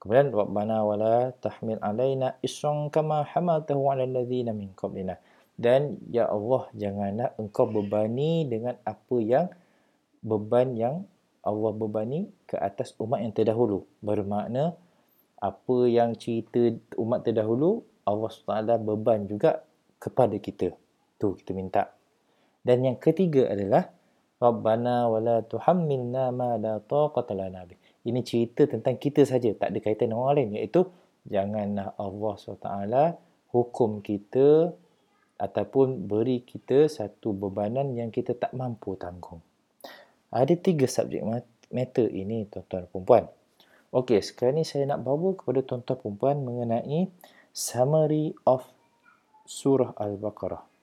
[0.00, 5.16] Kemudian rabbana wala tahmil alaina isran kama hamaltahu ala alladhina min qablina.
[5.54, 9.46] Dan ya Allah janganlah engkau bebani dengan apa yang
[10.20, 10.96] beban yang
[11.44, 13.88] Allah bebani ke atas umat yang terdahulu.
[14.04, 14.76] Bermakna
[15.40, 19.64] apa yang cerita umat terdahulu Allah SWT beban juga
[20.00, 20.72] kepada kita.
[21.16, 21.92] Tu kita minta.
[22.64, 23.92] Dan yang ketiga adalah
[24.44, 27.80] Rabbana wala tuhammilna ma la taqata lana bih.
[28.04, 29.48] Ini cerita tentang kita saja.
[29.56, 30.50] Tak ada kaitan dengan orang lain.
[30.60, 30.84] Iaitu
[31.24, 32.68] janganlah Allah SWT
[33.56, 34.76] hukum kita
[35.40, 39.40] ataupun beri kita satu bebanan yang kita tak mampu tanggung.
[40.34, 41.24] Ada tiga subjek
[41.70, 43.24] matter ini tuan-tuan dan puan
[43.94, 47.06] Okey, sekarang ni saya nak bawa kepada tuan-tuan perempuan mengenai
[47.54, 48.66] summary of
[49.46, 50.73] surah Al-Baqarah.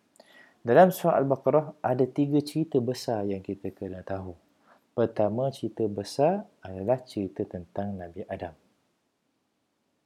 [0.61, 4.37] Dalam surah Al-Baqarah ada tiga cerita besar yang kita kena tahu.
[4.93, 8.53] Pertama cerita besar adalah cerita tentang Nabi Adam.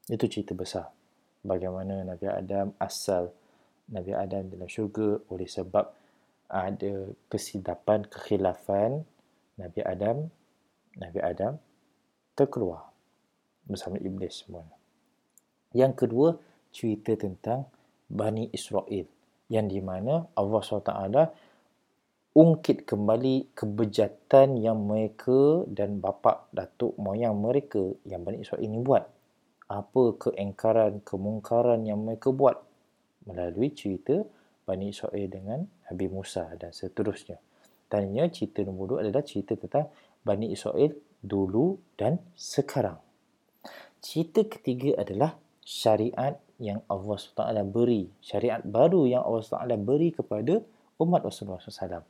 [0.07, 0.95] Itu cerita besar.
[1.43, 3.35] Bagaimana Nabi Adam asal
[3.91, 5.91] Nabi Adam dalam syurga oleh sebab
[6.47, 6.93] ada
[7.27, 9.03] kesidapan, kekhilafan
[9.59, 10.31] Nabi Adam,
[10.95, 11.59] Nabi Adam
[12.31, 12.95] terkeluar
[13.67, 14.63] bersama iblis semua.
[15.75, 16.39] Yang kedua,
[16.71, 17.67] cerita tentang
[18.07, 19.14] Bani Israel
[19.51, 20.93] yang di mana Allah SWT
[22.36, 29.08] ungkit kembali kebejatan yang mereka dan bapa datuk moyang mereka yang Bani Israel ini buat.
[29.65, 32.60] Apa keengkaran, kemungkaran yang mereka buat
[33.25, 34.21] melalui cerita
[34.65, 37.41] Bani Israel dengan Nabi Musa dan seterusnya.
[37.89, 39.89] Tanya cerita nombor dua adalah cerita tentang
[40.25, 43.01] Bani Israel dulu dan sekarang
[44.05, 45.34] cerita ketiga adalah
[45.65, 48.07] syariat yang Allah SWT beri.
[48.23, 50.63] Syariat baru yang Allah SWT beri kepada
[51.03, 52.05] umat Rasulullah SAW.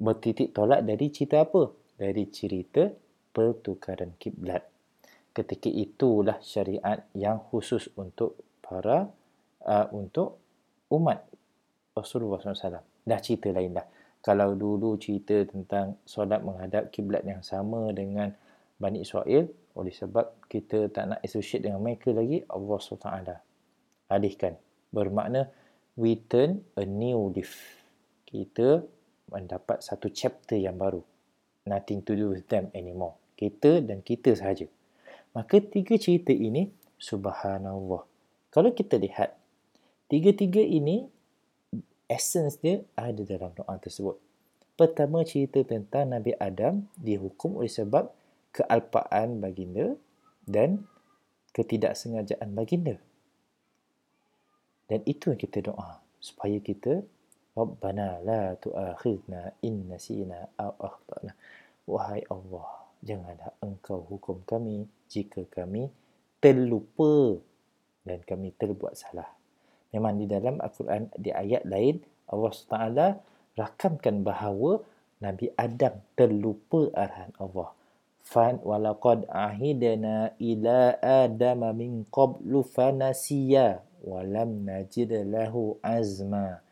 [0.00, 1.70] Bertitik tolak dari cerita apa?
[1.94, 2.88] Dari cerita
[3.30, 4.66] pertukaran kiblat.
[5.30, 9.06] Ketika itulah syariat yang khusus untuk para
[9.62, 10.42] uh, untuk
[10.90, 11.22] umat
[11.94, 12.82] Rasulullah SAW.
[13.06, 13.86] Dah cerita lain dah.
[14.20, 18.34] Kalau dulu cerita tentang solat menghadap kiblat yang sama dengan
[18.76, 23.49] Bani Israel, oleh sebab kita tak nak associate dengan mereka lagi Allah SWT
[24.10, 24.58] alihkan
[24.90, 25.48] bermakna
[25.94, 27.80] we turn a new leaf.
[28.26, 28.82] Kita
[29.30, 31.02] mendapat satu chapter yang baru.
[31.66, 33.18] Nothing to do with them anymore.
[33.38, 34.66] Kita dan kita sahaja.
[35.30, 38.02] Maka tiga cerita ini subhanallah.
[38.50, 39.38] Kalau kita lihat
[40.10, 41.06] tiga-tiga ini
[42.10, 44.18] essence dia ada dalam doa tersebut.
[44.74, 48.10] Pertama cerita tentang Nabi Adam dihukum oleh sebab
[48.50, 49.94] kealpaan baginda
[50.48, 50.82] dan
[51.54, 52.98] ketidaksengajaan baginda.
[54.90, 56.98] Dan itu yang kita doa supaya kita
[57.54, 61.30] Rabbana la tu'akhidna in nasina aw akhtana.
[61.86, 65.86] Wahai Allah, janganlah engkau hukum kami jika kami
[66.42, 67.38] terlupa
[68.02, 69.30] dan kami terbuat salah.
[69.94, 73.02] Memang di dalam Al-Quran di ayat lain Allah SWT
[73.58, 74.82] rakamkan bahawa
[75.22, 77.74] Nabi Adam terlupa arahan Allah.
[78.22, 86.64] Fan walaqad ahidna ila adama min qablu fanasiya walam najid lahu azma.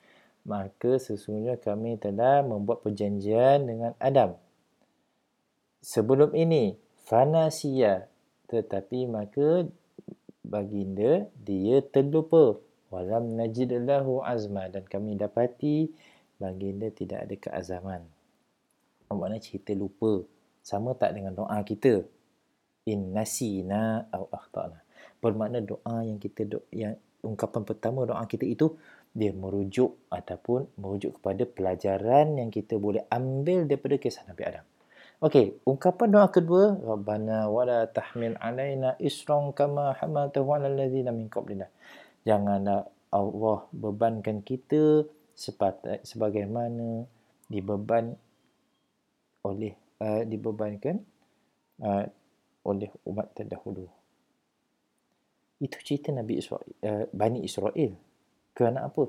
[0.49, 4.41] Maka sesungguhnya kami telah membuat perjanjian dengan Adam.
[5.85, 6.75] Sebelum ini
[7.05, 8.09] fanasiya
[8.49, 9.69] tetapi maka
[10.41, 12.57] baginda dia terlupa
[12.89, 15.93] walam najid lahu azma dan kami dapati
[16.41, 18.03] baginda tidak ada keazaman.
[19.13, 20.25] Maknanya cerita lupa.
[20.61, 22.05] Sama tak dengan doa kita?
[22.85, 24.85] In nasina au akhtana.
[25.19, 26.95] Bermakna doa yang kita do, yang
[27.27, 28.79] ungkapan pertama doa kita itu
[29.11, 34.65] dia merujuk ataupun merujuk kepada pelajaran yang kita boleh ambil daripada kisah Nabi Adam.
[35.19, 41.67] Okey, ungkapan doa kedua, Rabbana wala tahmil alaina isran kama hamaltahu ala allazina min qablina.
[42.23, 45.03] Janganlah Allah bebankan kita
[45.35, 47.03] sepatat, sebagaimana
[47.51, 48.15] dibeban
[49.43, 51.03] oleh uh, dibebankan
[51.83, 52.07] uh,
[52.63, 53.91] oleh umat terdahulu.
[55.59, 57.93] Itu cerita Nabi Israel, uh, Bani Israel.
[58.55, 59.07] Kerana apa?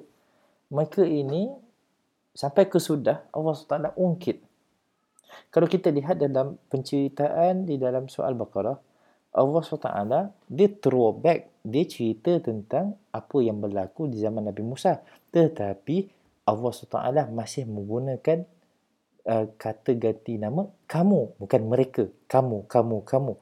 [0.70, 1.50] Mereka ini
[2.34, 4.50] sampai ke sudah Allah SWT ungkit
[5.50, 8.78] kalau kita lihat dalam penceritaan di dalam soal Baqarah,
[9.30, 9.90] Allah SWT,
[10.50, 15.02] dia throwback, dia cerita tentang apa yang berlaku di zaman Nabi Musa.
[15.30, 15.98] Tetapi
[16.50, 18.42] Allah SWT masih menggunakan
[19.30, 22.04] uh, kata ganti nama kamu, bukan mereka.
[22.26, 23.34] Kamu, kamu, kamu.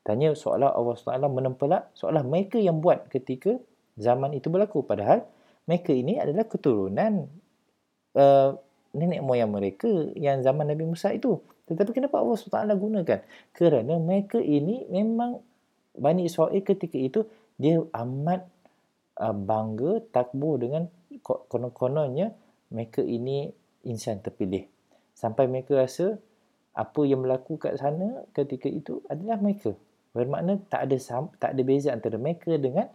[0.00, 3.60] Tanya seolah Allah SWT menempelak, seolah mereka yang buat ketika
[4.00, 4.80] zaman itu berlaku.
[4.80, 5.28] Padahal
[5.68, 7.28] mereka ini adalah keturunan
[8.16, 8.56] uh,
[8.96, 11.38] nenek moyang mereka yang zaman Nabi Musa itu.
[11.68, 13.20] Tetapi kenapa Allah SWT gunakan?
[13.54, 15.38] Kerana mereka ini memang
[15.94, 17.28] Bani Israel ketika itu
[17.60, 18.48] dia amat
[19.20, 20.88] uh, bangga, takbur dengan
[21.22, 22.32] konon-kononnya
[22.72, 23.52] mereka ini
[23.84, 24.64] insan terpilih.
[25.12, 26.16] Sampai mereka rasa
[26.72, 29.76] apa yang berlaku kat sana ketika itu adalah mereka.
[30.10, 30.96] Bermakna tak ada
[31.38, 32.90] tak ada beza antara mereka dengan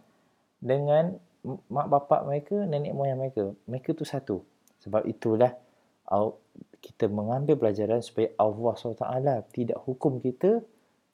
[0.60, 3.54] dengan mak bapak mereka, nenek moyang mereka.
[3.70, 4.42] Mereka tu satu.
[4.82, 5.54] Sebab itulah
[6.82, 10.62] kita mengambil pelajaran supaya Allah SWT tidak hukum kita,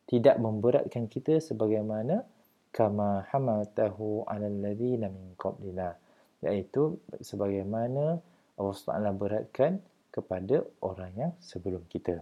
[0.05, 2.25] tidak memberatkan kita sebagaimana
[2.73, 5.97] kama hamaltahu ala alladhina min qablina
[6.41, 8.21] iaitu sebagaimana
[8.57, 9.81] Allah SWT beratkan
[10.13, 12.21] kepada orang yang sebelum kita.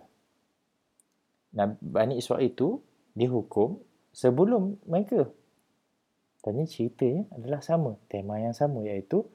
[1.50, 2.78] Nah, Bani Israel itu
[3.14, 3.80] dihukum
[4.14, 5.30] sebelum mereka.
[6.40, 9.28] Tanya ceritanya adalah sama, tema yang sama iaitu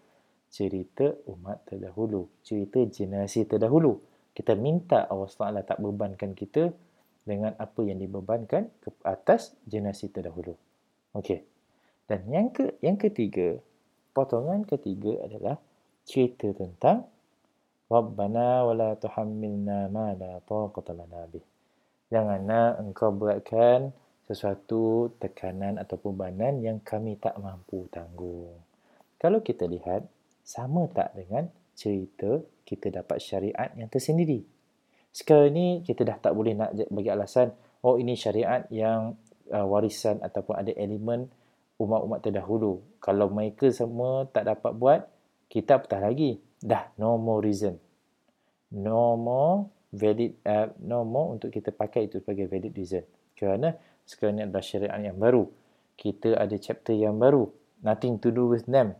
[0.49, 4.01] cerita umat terdahulu, cerita generasi terdahulu.
[4.35, 6.73] Kita minta Allah SWT tak bebankan kita
[7.25, 10.57] dengan apa yang dibebankan ke atas generasi terdahulu.
[11.17, 11.45] Okey.
[12.05, 13.57] Dan yang ke yang ketiga,
[14.13, 15.57] potongan ketiga adalah
[16.05, 17.09] cerita tentang
[17.89, 21.54] Rabbana wala tuhammilna ma la taqata lana bih.
[22.13, 23.93] Janganlah engkau beratkan
[24.25, 28.61] sesuatu tekanan atau bebanan yang kami tak mampu tanggung.
[29.21, 30.05] Kalau kita lihat
[30.45, 34.41] sama tak dengan cerita kita dapat syariat yang tersendiri.
[35.13, 37.53] Sekarang ni kita dah tak boleh nak bagi alasan
[37.85, 39.13] oh ini syariat yang
[39.53, 41.29] uh, warisan ataupun ada elemen
[41.77, 42.81] umat-umat terdahulu.
[43.03, 44.99] Kalau mereka semua tak dapat buat,
[45.51, 46.41] kita apatah lagi.
[46.57, 47.77] Dah no more reason.
[48.73, 53.03] No more valid uh, no more untuk kita pakai itu sebagai valid reason.
[53.35, 53.75] Kerana
[54.07, 55.45] sekarang ni adalah syariat yang baru.
[55.95, 57.47] Kita ada chapter yang baru.
[57.83, 58.95] Nothing to do with them.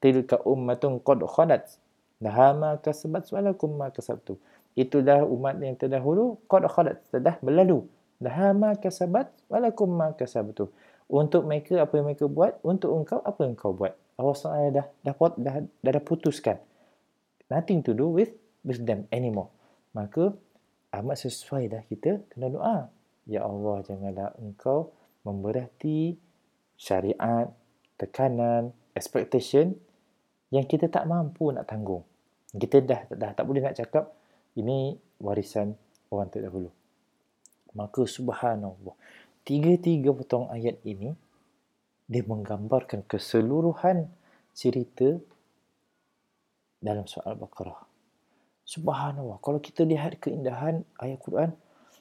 [0.00, 1.78] Tilka ummatun qad khalat.
[2.20, 4.38] Laha ma kasabat walakum ma kasabtu
[4.74, 7.86] itulah umat yang terdahulu qad khalat telah berlalu.
[8.18, 10.70] Laha ma kasabat walakum ma kasabtu
[11.06, 13.94] untuk mereka apa yang mereka buat untuk engkau apa yang kau buat.
[14.14, 16.62] Allah SWT dah, dah, dah, dah, dah putuskan.
[17.50, 18.30] Nothing to do with
[18.62, 19.50] with them anymore
[19.94, 20.34] maka
[20.94, 22.90] amat sesuai dah kita kena doa
[23.24, 24.92] ya Allah janganlah engkau
[25.24, 26.18] memberati
[26.76, 27.48] syariat
[27.96, 29.74] tekanan expectation
[30.54, 32.06] yang kita tak mampu nak tanggung.
[32.54, 34.14] Kita dah, dah tak boleh nak cakap
[34.54, 35.74] ini warisan
[36.14, 36.70] orang terdahulu.
[37.74, 38.94] Maka subhanallah,
[39.42, 41.10] tiga-tiga potong ayat ini
[42.06, 44.06] dia menggambarkan keseluruhan
[44.54, 45.18] cerita
[46.78, 47.93] dalam soal Baqarah.
[48.74, 51.54] Subhanallah, kalau kita lihat keindahan ayat Quran,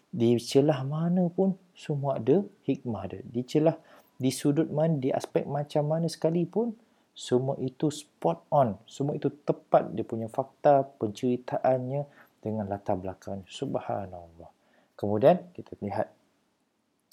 [0.09, 3.19] di celah mana pun semua ada hikmah ada.
[3.21, 3.77] Di celah,
[4.17, 6.73] di sudut mana, di aspek macam mana sekalipun,
[7.13, 8.73] semua itu spot on.
[8.89, 12.09] Semua itu tepat dia punya fakta penceritaannya
[12.41, 13.45] dengan latar belakang.
[13.45, 14.49] Subhanallah.
[14.97, 16.09] Kemudian kita lihat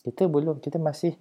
[0.01, 1.21] kita belum kita masih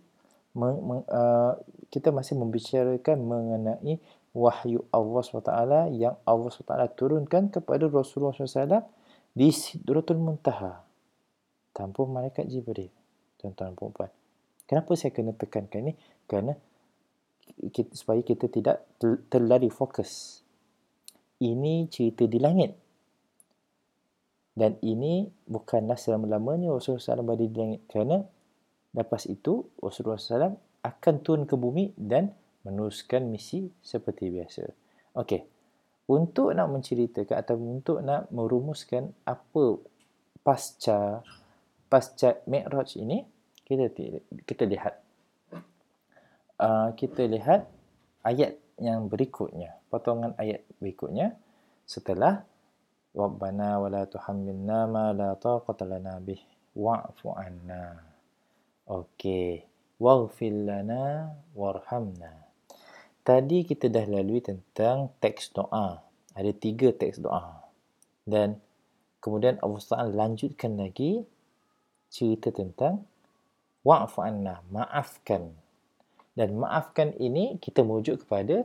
[0.55, 1.59] me, me, uh,
[1.91, 3.99] kita masih membicarakan mengenai
[4.33, 5.53] wahyu Allah SWT
[5.95, 8.85] yang Allah SWT turunkan kepada Rasulullah SAW
[9.33, 10.85] di Sidratul Muntaha.
[11.73, 12.91] Tanpa malaikat Jibril
[13.39, 14.11] tuan-tuan puan
[14.69, 15.93] kenapa saya kena tekankan ini?
[16.29, 16.53] Kerana
[17.73, 18.85] kita, supaya kita tidak
[19.31, 20.43] terlari fokus.
[21.41, 22.77] Ini cerita di langit.
[24.53, 27.81] Dan ini bukanlah selama-lamanya Rasulullah SAW berada di langit.
[27.87, 28.21] Kerana
[28.93, 32.35] lepas itu Rasulullah SAW akan turun ke bumi dan
[32.69, 34.63] meneruskan misi seperti biasa.
[35.17, 35.41] Okey.
[36.09, 39.77] Untuk nak menceritakan atau untuk nak merumuskan apa
[40.41, 41.21] pasca
[41.89, 43.25] pasca Mi'raj ini,
[43.65, 43.93] kita
[44.45, 44.93] kita lihat
[46.57, 47.69] uh, kita lihat
[48.25, 51.37] ayat yang berikutnya, potongan ayat berikutnya
[51.85, 52.45] setelah
[53.13, 56.41] Rabbana wa la tuhammilna ma la taqata lana bih
[56.77, 57.97] wa'fu anna.
[58.89, 59.65] Okey.
[59.99, 62.48] Waghfir lana warhamna.
[63.21, 66.01] Tadi kita dah lalui tentang teks doa.
[66.33, 67.61] Ada tiga teks doa.
[68.23, 68.57] Dan
[69.19, 71.27] kemudian Allah SWT lanjutkan lagi
[72.09, 73.05] cerita tentang
[73.85, 75.53] wa'fu anna, maafkan.
[76.33, 78.63] Dan maafkan ini kita merujuk kepada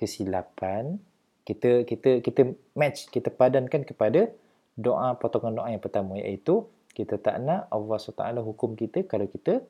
[0.00, 0.98] kesilapan.
[1.44, 4.32] Kita kita kita match, kita padankan kepada
[4.74, 9.62] doa potongan doa yang pertama iaitu kita tak nak Allah SWT hukum kita kalau kita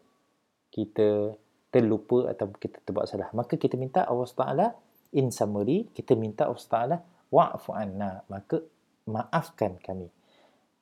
[0.72, 1.36] kita
[1.74, 3.34] terlupa atau kita terbuat salah.
[3.34, 7.02] Maka kita minta Allah SWT in summary, kita minta Allah SWT
[7.34, 8.22] wa'fu anna.
[8.30, 8.62] Maka
[9.10, 10.06] maafkan kami.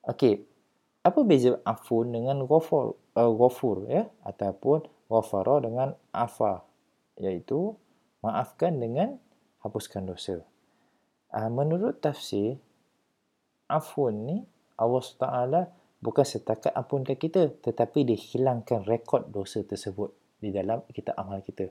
[0.05, 0.45] Okey,
[1.01, 4.05] apa beza afun dengan ghafur, uh, ghafur ya?
[4.21, 6.61] Ataupun ghafara dengan afa.
[7.17, 7.73] Iaitu
[8.21, 9.17] maafkan dengan
[9.65, 10.45] hapuskan dosa.
[11.33, 12.61] Uh, menurut tafsir,
[13.65, 14.39] afun ni
[14.77, 15.25] Allah SWT
[16.05, 21.71] bukan setakat ampunkan kita tetapi dia hilangkan rekod dosa tersebut di dalam kita amal kita.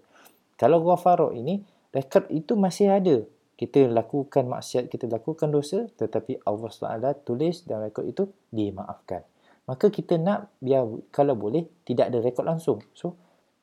[0.55, 1.59] Kalau ghafara ini,
[1.91, 3.27] rekod itu masih ada.
[3.59, 9.21] Kita lakukan maksiat, kita lakukan dosa, tetapi Allah SWT tulis dan rekod itu dimaafkan.
[9.69, 12.81] Maka kita nak, biar kalau boleh, tidak ada rekod langsung.
[12.97, 13.13] So,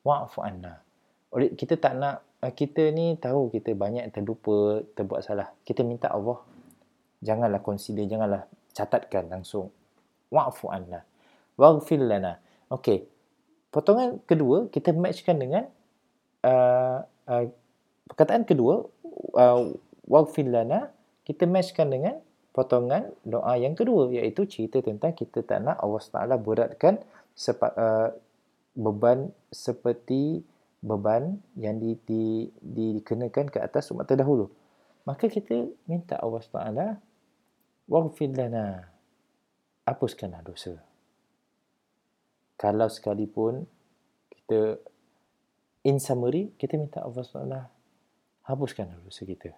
[0.06, 0.78] wa'afu anna.
[1.34, 5.50] Oleh kita tak nak, eh, kita ni tahu kita banyak terlupa, terbuat salah.
[5.66, 6.38] Kita minta Allah,
[7.18, 9.74] janganlah consider, janganlah catatkan langsung.
[10.30, 11.02] Wa'afu anna.
[11.59, 12.38] Waghfir lana.
[12.70, 13.17] Okey,
[13.68, 15.64] potongan kedua kita matchkan dengan
[16.44, 17.44] uh, uh,
[18.08, 18.88] perkataan kedua
[19.36, 19.76] uh,
[20.08, 20.88] waghfir lana
[21.28, 22.16] kita matchkan dengan
[22.56, 26.98] potongan doa yang kedua iaitu cerita tentang kita tak nak Allah Taala beratkan
[27.36, 28.08] sepa, uh,
[28.74, 30.42] beban seperti
[30.80, 34.48] beban yang di, di, di, dikenakan ke atas umat terdahulu.
[35.04, 36.86] Maka kita minta Allah Taala
[37.84, 38.88] waghfir lana
[39.84, 40.88] hapuskanlah dosa
[42.59, 43.64] kalau sekalipun
[44.28, 44.82] kita
[45.86, 47.56] in summary kita minta Allah SWT
[48.44, 49.54] hapuskan dosa kita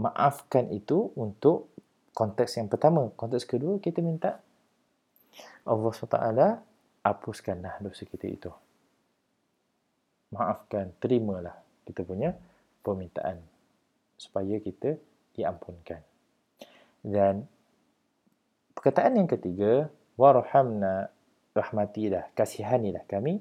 [0.00, 1.68] maafkan itu untuk
[2.16, 3.12] konteks yang pertama.
[3.14, 4.40] Konteks kedua kita minta
[5.68, 6.16] Allah SWT
[7.04, 8.50] hapuskanlah dosa kita itu.
[10.32, 11.54] Maafkan terimalah
[11.84, 12.32] kita punya
[12.80, 13.44] permintaan
[14.16, 14.96] supaya kita
[15.36, 16.00] diampunkan.
[17.00, 17.44] Dan
[18.72, 19.88] perkataan yang ketiga
[20.20, 21.08] warhamna
[21.56, 23.40] rahmatilah kasihanilah kami.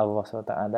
[0.00, 0.72] Allah SWT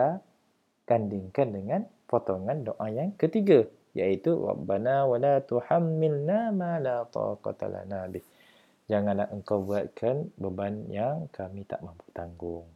[0.89, 3.63] gandingkan dengan potongan doa yang ketiga
[3.95, 8.27] iaitu rabbana wala tuhammilna ma la taqata lana bih.
[8.91, 12.67] Janganlah engkau buatkan beban yang kami tak mampu tanggung.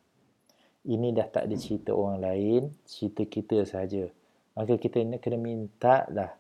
[0.87, 4.07] Ini dah tak ada cerita orang lain cerita kita saja.
[4.55, 6.31] Maka kita kena minta lah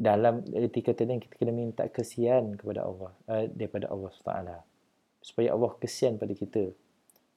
[0.00, 4.69] dalam etika tadi kita kena minta kesian kepada Allah uh, daripada Allah SWT
[5.20, 6.72] supaya Allah kesian pada kita.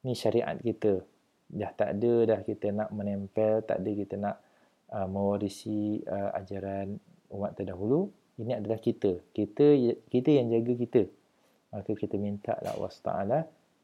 [0.08, 1.04] Ni syariat kita.
[1.54, 4.36] Dah tak ada dah kita nak menempel, tak ada kita nak
[4.90, 6.98] uh, mewarisi uh, ajaran
[7.30, 8.10] umat terdahulu.
[8.40, 9.22] Ini adalah kita.
[9.36, 9.66] Kita
[10.10, 11.04] kita yang jaga kita.
[11.76, 13.40] Maka kita minta lah Allah Taala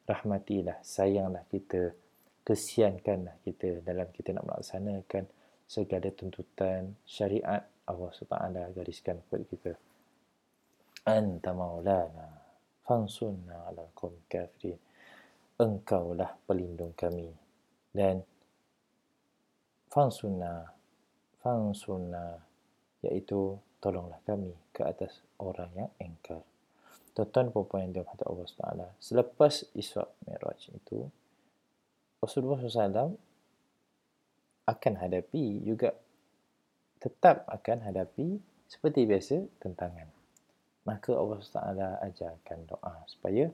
[0.09, 1.93] rahmatilah, sayanglah kita,
[2.41, 5.29] kesiankanlah kita dalam kita nak melaksanakan
[5.69, 9.71] segala tuntutan syariat Allah Taala gariskan kepada kita.
[11.05, 12.38] Anta maulana
[12.89, 14.81] fansunna ala kum kafirin
[15.61, 17.29] engkaulah pelindung kami.
[17.93, 18.23] Dan
[19.93, 20.73] fansunna
[21.43, 22.39] fansunna
[23.05, 26.41] iaitu tolonglah kami ke atas orang yang engkar.
[27.13, 31.05] Tuan-tuan puan yang dirahmati Allah Taala selepas Isra Mi'raj itu
[32.23, 33.13] Rasulullah SAW
[34.69, 35.93] akan hadapi juga
[37.01, 40.18] tetap akan hadapi seperti biasa tentangan.
[40.89, 41.61] Maka Allah SWT
[42.01, 43.53] ajarkan doa supaya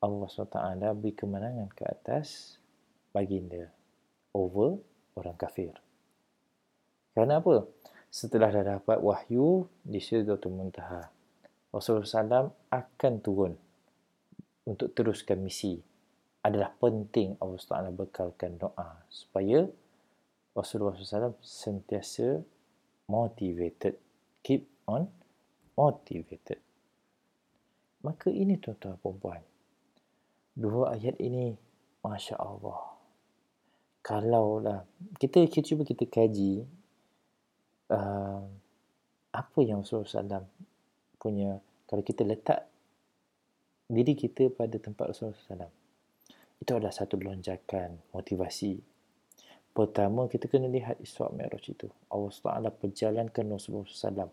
[0.00, 0.56] Allah SWT
[0.96, 2.56] beri kemenangan ke atas
[3.12, 3.68] baginda
[4.32, 4.80] over
[5.20, 5.76] orang kafir.
[7.12, 7.68] Kerana apa?
[8.08, 11.12] Setelah dah dapat wahyu di Sidratul Muntaha,
[11.68, 13.52] Rasulullah SAW akan turun
[14.64, 15.76] untuk teruskan misi.
[16.40, 19.68] Adalah penting Allah SWT bekalkan doa supaya
[20.56, 22.40] Rasulullah SAW sentiasa
[23.12, 24.00] motivated.
[24.40, 25.12] Keep on
[25.76, 26.60] motivated.
[28.02, 29.42] Maka ini tuan-tuan perempuan.
[30.56, 31.52] Dua ayat ini,
[32.00, 32.96] Masya Allah.
[34.00, 34.86] Kalaulah,
[35.18, 36.62] kita, kita cuba kita kaji
[37.90, 38.42] uh,
[39.34, 40.46] apa yang Rasulullah SAW
[41.18, 41.58] punya
[41.90, 42.70] kalau kita letak
[43.90, 45.74] diri kita pada tempat Rasulullah SAW
[46.62, 48.80] itu adalah satu lonjakan motivasi
[49.76, 51.92] pertama kita kena lihat Isra' Mi'raj itu.
[52.08, 54.32] Allah SWT perjalankan Rasulullah SAW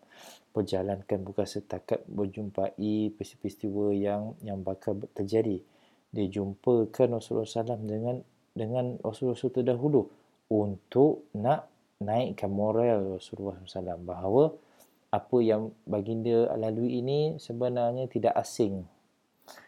[0.56, 2.80] perjalankan bukan setakat berjumpai
[3.12, 5.60] peristiwa yang yang bakal terjadi.
[6.16, 8.24] Dia jumpakan Rasulullah SAW dengan
[8.56, 10.08] dengan Rasulullah SAW terdahulu
[10.48, 11.68] untuk nak
[12.00, 14.56] naikkan moral Rasulullah SAW bahawa
[15.12, 18.88] apa yang baginda lalui ini sebenarnya tidak asing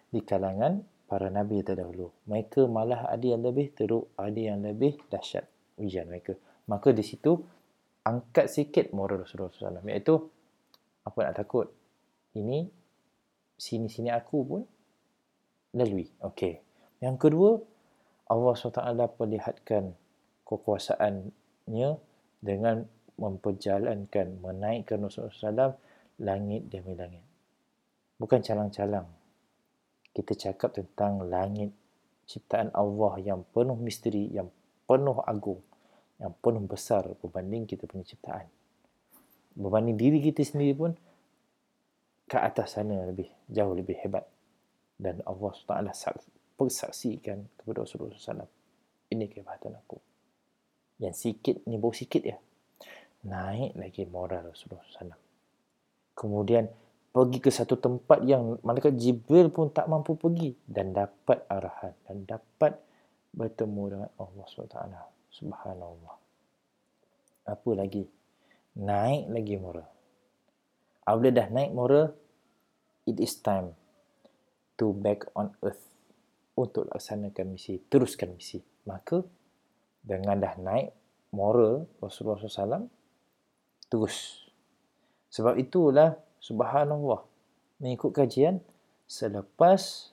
[0.07, 2.15] di kalangan para nabi terdahulu.
[2.31, 6.35] Mereka malah ada yang lebih teruk, ada yang lebih dahsyat ujian mereka.
[6.67, 7.35] Maka di situ
[8.05, 9.85] angkat sikit moral Rasulullah SAW.
[9.85, 10.15] Iaitu,
[11.05, 11.67] apa nak takut?
[12.35, 12.67] Ini,
[13.55, 14.61] sini-sini aku pun
[15.75, 16.09] lalui.
[16.21, 16.61] Okey.
[17.03, 17.51] Yang kedua,
[18.25, 19.93] Allah SWT perlihatkan
[20.47, 21.89] kekuasaannya
[22.41, 25.77] dengan memperjalankan, menaikkan Rasulullah SAW
[26.19, 27.23] langit demi langit.
[28.15, 29.07] Bukan calang-calang.
[30.15, 31.75] Kita cakap tentang langit
[32.25, 34.47] ciptaan Allah yang penuh misteri, yang
[34.85, 35.61] penuh agung,
[36.21, 38.47] yang penuh besar berbanding kita punya ciptaan.
[39.57, 40.91] Berbanding diri kita sendiri pun
[42.25, 44.25] ke atas sana lebih jauh lebih hebat.
[44.95, 48.47] Dan Allah SWT persaksikan kepada Rasulullah SAW.
[49.11, 49.99] Ini kehebatan aku
[50.99, 52.37] yang sikit ni bau sikit ya
[53.25, 55.19] naik lagi moral Rasulullah SAW
[56.15, 56.71] kemudian
[57.11, 62.23] pergi ke satu tempat yang malaikat Jibril pun tak mampu pergi dan dapat arahan dan
[62.23, 62.79] dapat
[63.35, 64.79] bertemu dengan Allah SWT.
[65.29, 66.15] Subhanallah.
[67.51, 68.07] Apa lagi?
[68.75, 69.95] Naik lagi moral
[71.05, 72.11] apabila dah naik moral
[73.05, 73.77] it is time
[74.75, 75.79] to back on earth
[76.57, 78.59] untuk laksanakan misi teruskan misi.
[78.89, 79.21] Maka
[80.01, 80.91] dengan dah naik
[81.31, 82.89] moral Rasulullah SAW
[83.87, 84.49] terus.
[85.29, 87.21] Sebab itulah subhanallah
[87.77, 88.59] mengikut kajian
[89.05, 90.11] selepas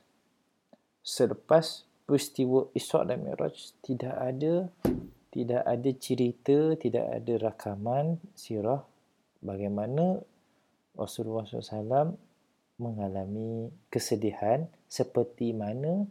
[1.01, 4.68] selepas peristiwa Isra' dan Mi'raj tidak ada
[5.32, 8.84] tidak ada cerita, tidak ada rakaman sirah
[9.40, 10.20] bagaimana
[10.92, 12.12] Rasulullah SAW
[12.76, 16.04] mengalami kesedihan seperti mana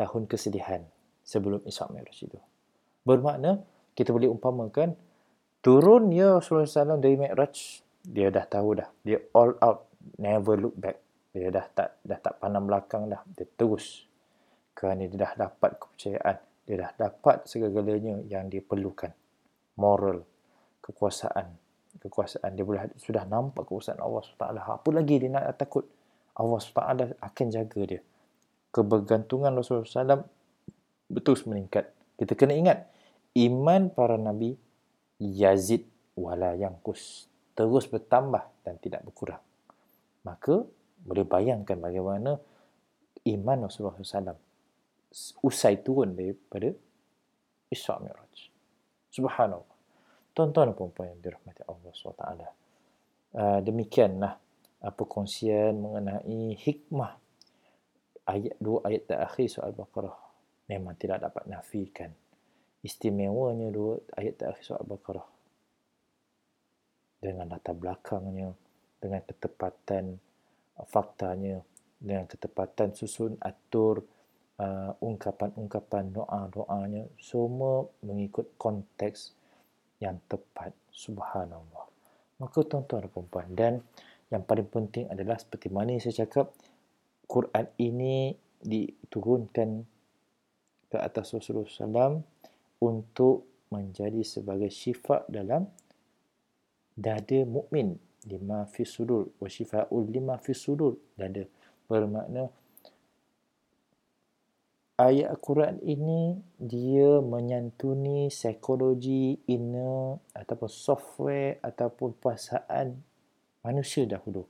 [0.00, 0.80] tahun kesedihan
[1.20, 2.40] sebelum Isra' Mi'raj itu.
[3.04, 3.60] Bermakna
[3.92, 4.96] kita boleh umpamakan
[5.60, 8.88] turun ya Rasulullah SAW dari Mi'raj, dia dah tahu dah.
[9.04, 10.96] Dia all out, never look back.
[11.36, 13.20] Dia dah tak dah tak pandang belakang dah.
[13.36, 14.07] Dia terus.
[14.78, 16.36] Kerana dia dah dapat kepercayaan.
[16.62, 19.10] Dia dah dapat segala-galanya yang dia perlukan.
[19.74, 20.22] Moral,
[20.78, 21.50] kekuasaan.
[21.98, 22.54] Kekuasaan.
[22.54, 24.46] Dia boleh sudah nampak kekuasaan Allah SWT.
[24.62, 25.82] Apa lagi dia nak takut?
[26.38, 28.00] Allah SWT akan jaga dia.
[28.70, 30.22] Kebergantungan Rasulullah SAW
[31.10, 31.90] betul meningkat.
[32.14, 32.86] Kita kena ingat,
[33.34, 34.54] iman para nabi
[35.18, 35.82] yazid
[36.14, 36.54] wala
[37.58, 39.42] terus bertambah dan tidak berkurang.
[40.22, 40.62] Maka
[41.02, 42.38] boleh bayangkan bagaimana
[43.26, 44.47] iman Rasulullah SAW
[45.42, 46.72] usai turun daripada
[47.68, 48.36] Isra' Mi'raj.
[49.12, 49.76] Subhanallah.
[50.32, 52.24] Tuan-tuan dan puan yang dirahmati Allah SWT.
[53.28, 54.38] Uh, demikianlah
[54.84, 57.18] uh, perkongsian mengenai hikmah
[58.28, 60.16] ayat dua ayat terakhir soal Baqarah
[60.68, 62.12] memang tidak dapat nafikan
[62.84, 65.28] istimewanya dua ayat terakhir surah Al-Baqarah
[67.18, 68.54] dengan latar belakangnya
[69.02, 70.04] dengan ketepatan
[70.86, 71.58] faktanya
[71.98, 74.06] dengan ketepatan susun atur
[74.58, 79.34] uh, ungkapan-ungkapan doa-doanya semua mengikut konteks
[80.02, 80.74] yang tepat.
[80.90, 81.86] Subhanallah.
[82.38, 83.74] Maka tuan-tuan dan puan dan
[84.30, 86.52] yang paling penting adalah seperti mana saya cakap
[87.24, 89.84] Quran ini diturunkan
[90.88, 92.24] ke atas Rasulullah SAW
[92.80, 95.68] untuk menjadi sebagai syifa dalam
[96.96, 98.00] dada mukmin.
[98.28, 100.96] Lima fi sudur wa syifaul lima fi sudur.
[101.14, 101.44] Dada
[101.86, 102.48] bermakna
[104.98, 112.98] ayat Al-Quran ini dia menyantuni psikologi inner ataupun software ataupun perasaan
[113.62, 114.42] manusia dahulu.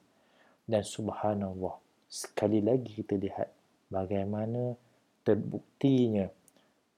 [0.65, 1.77] Dan subhanallah,
[2.09, 3.49] sekali lagi kita lihat
[3.93, 4.73] bagaimana
[5.21, 6.29] terbuktinya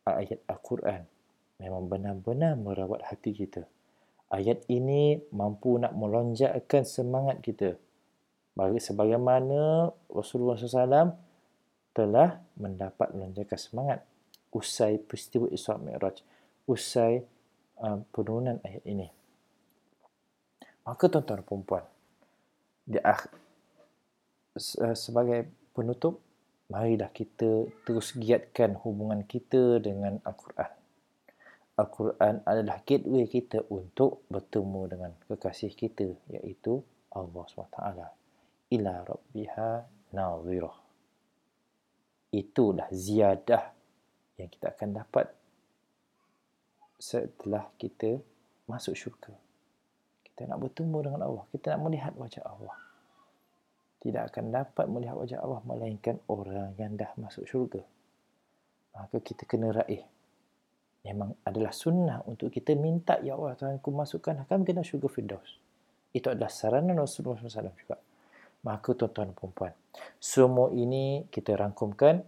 [0.06, 1.02] ayat Al-Quran
[1.58, 3.66] memang benar-benar merawat hati kita.
[4.30, 7.74] Ayat ini mampu nak melonjakkan semangat kita.
[8.54, 11.29] Sebagaimana Rasulullah SAW
[11.90, 14.00] telah mendapat lonjakan semangat
[14.50, 16.22] usai peristiwa Isra Mi'raj,
[16.66, 17.22] usai
[17.82, 19.08] uh, penurunan ayat ini.
[20.86, 21.84] Maka tuan-tuan dan puan
[22.90, 23.30] di akhir,
[24.82, 26.18] uh, sebagai penutup,
[26.70, 30.70] marilah kita terus giatkan hubungan kita dengan Al-Quran.
[31.78, 36.82] Al-Quran adalah gateway kita untuk bertemu dengan kekasih kita iaitu
[37.14, 37.80] Allah SWT.
[38.70, 39.70] Ila Rabbiha
[40.12, 40.79] Nazirah.
[42.30, 43.74] Itulah ziyadah
[44.38, 45.26] yang kita akan dapat
[47.00, 48.22] setelah kita
[48.70, 49.34] masuk syurga.
[50.22, 51.44] Kita nak bertemu dengan Allah.
[51.50, 52.76] Kita nak melihat wajah Allah.
[54.00, 57.82] Tidak akan dapat melihat wajah Allah melainkan orang yang dah masuk syurga.
[58.96, 60.00] Maka kita kena raih
[61.00, 65.56] memang adalah sunnah untuk kita minta ya Allah Tuhan ku masukkan kami ke syurga Firdaus.
[66.12, 67.96] Itu adalah saranan Rasulullah SAW juga.
[68.60, 69.72] Maka tuan-tuan perempuan,
[70.20, 72.20] semua ini kita rangkumkan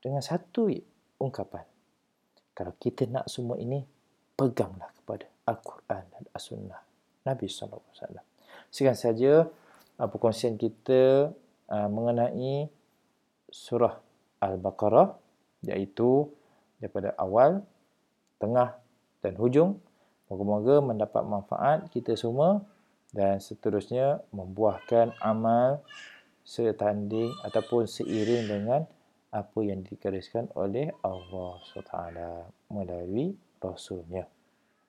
[0.00, 0.72] dengan satu
[1.20, 1.68] ungkapan.
[2.56, 3.84] Kalau kita nak semua ini,
[4.40, 6.80] peganglah kepada Al-Quran dan As-Sunnah
[7.28, 8.24] Nabi SAW.
[8.72, 9.44] Sekian saja
[10.00, 11.28] uh, perkongsian kita
[11.68, 12.72] uh, mengenai
[13.52, 14.00] surah
[14.40, 15.12] Al-Baqarah
[15.68, 16.32] iaitu
[16.80, 17.60] daripada awal
[18.40, 18.80] tengah
[19.20, 19.76] dan hujung.
[20.32, 22.64] Moga-moga mendapat manfaat kita semua
[23.10, 25.82] dan seterusnya membuahkan amal
[26.46, 28.80] setanding ataupun seiring dengan
[29.30, 31.94] apa yang dikariskan oleh Allah SWT
[32.66, 34.26] melalui Rasulnya.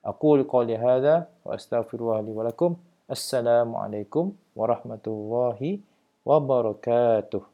[0.02, 2.34] Aku liqali hadha wa astaghfirullah li.
[3.06, 5.78] Assalamualaikum warahmatullahi
[6.26, 7.51] wabarakatuh.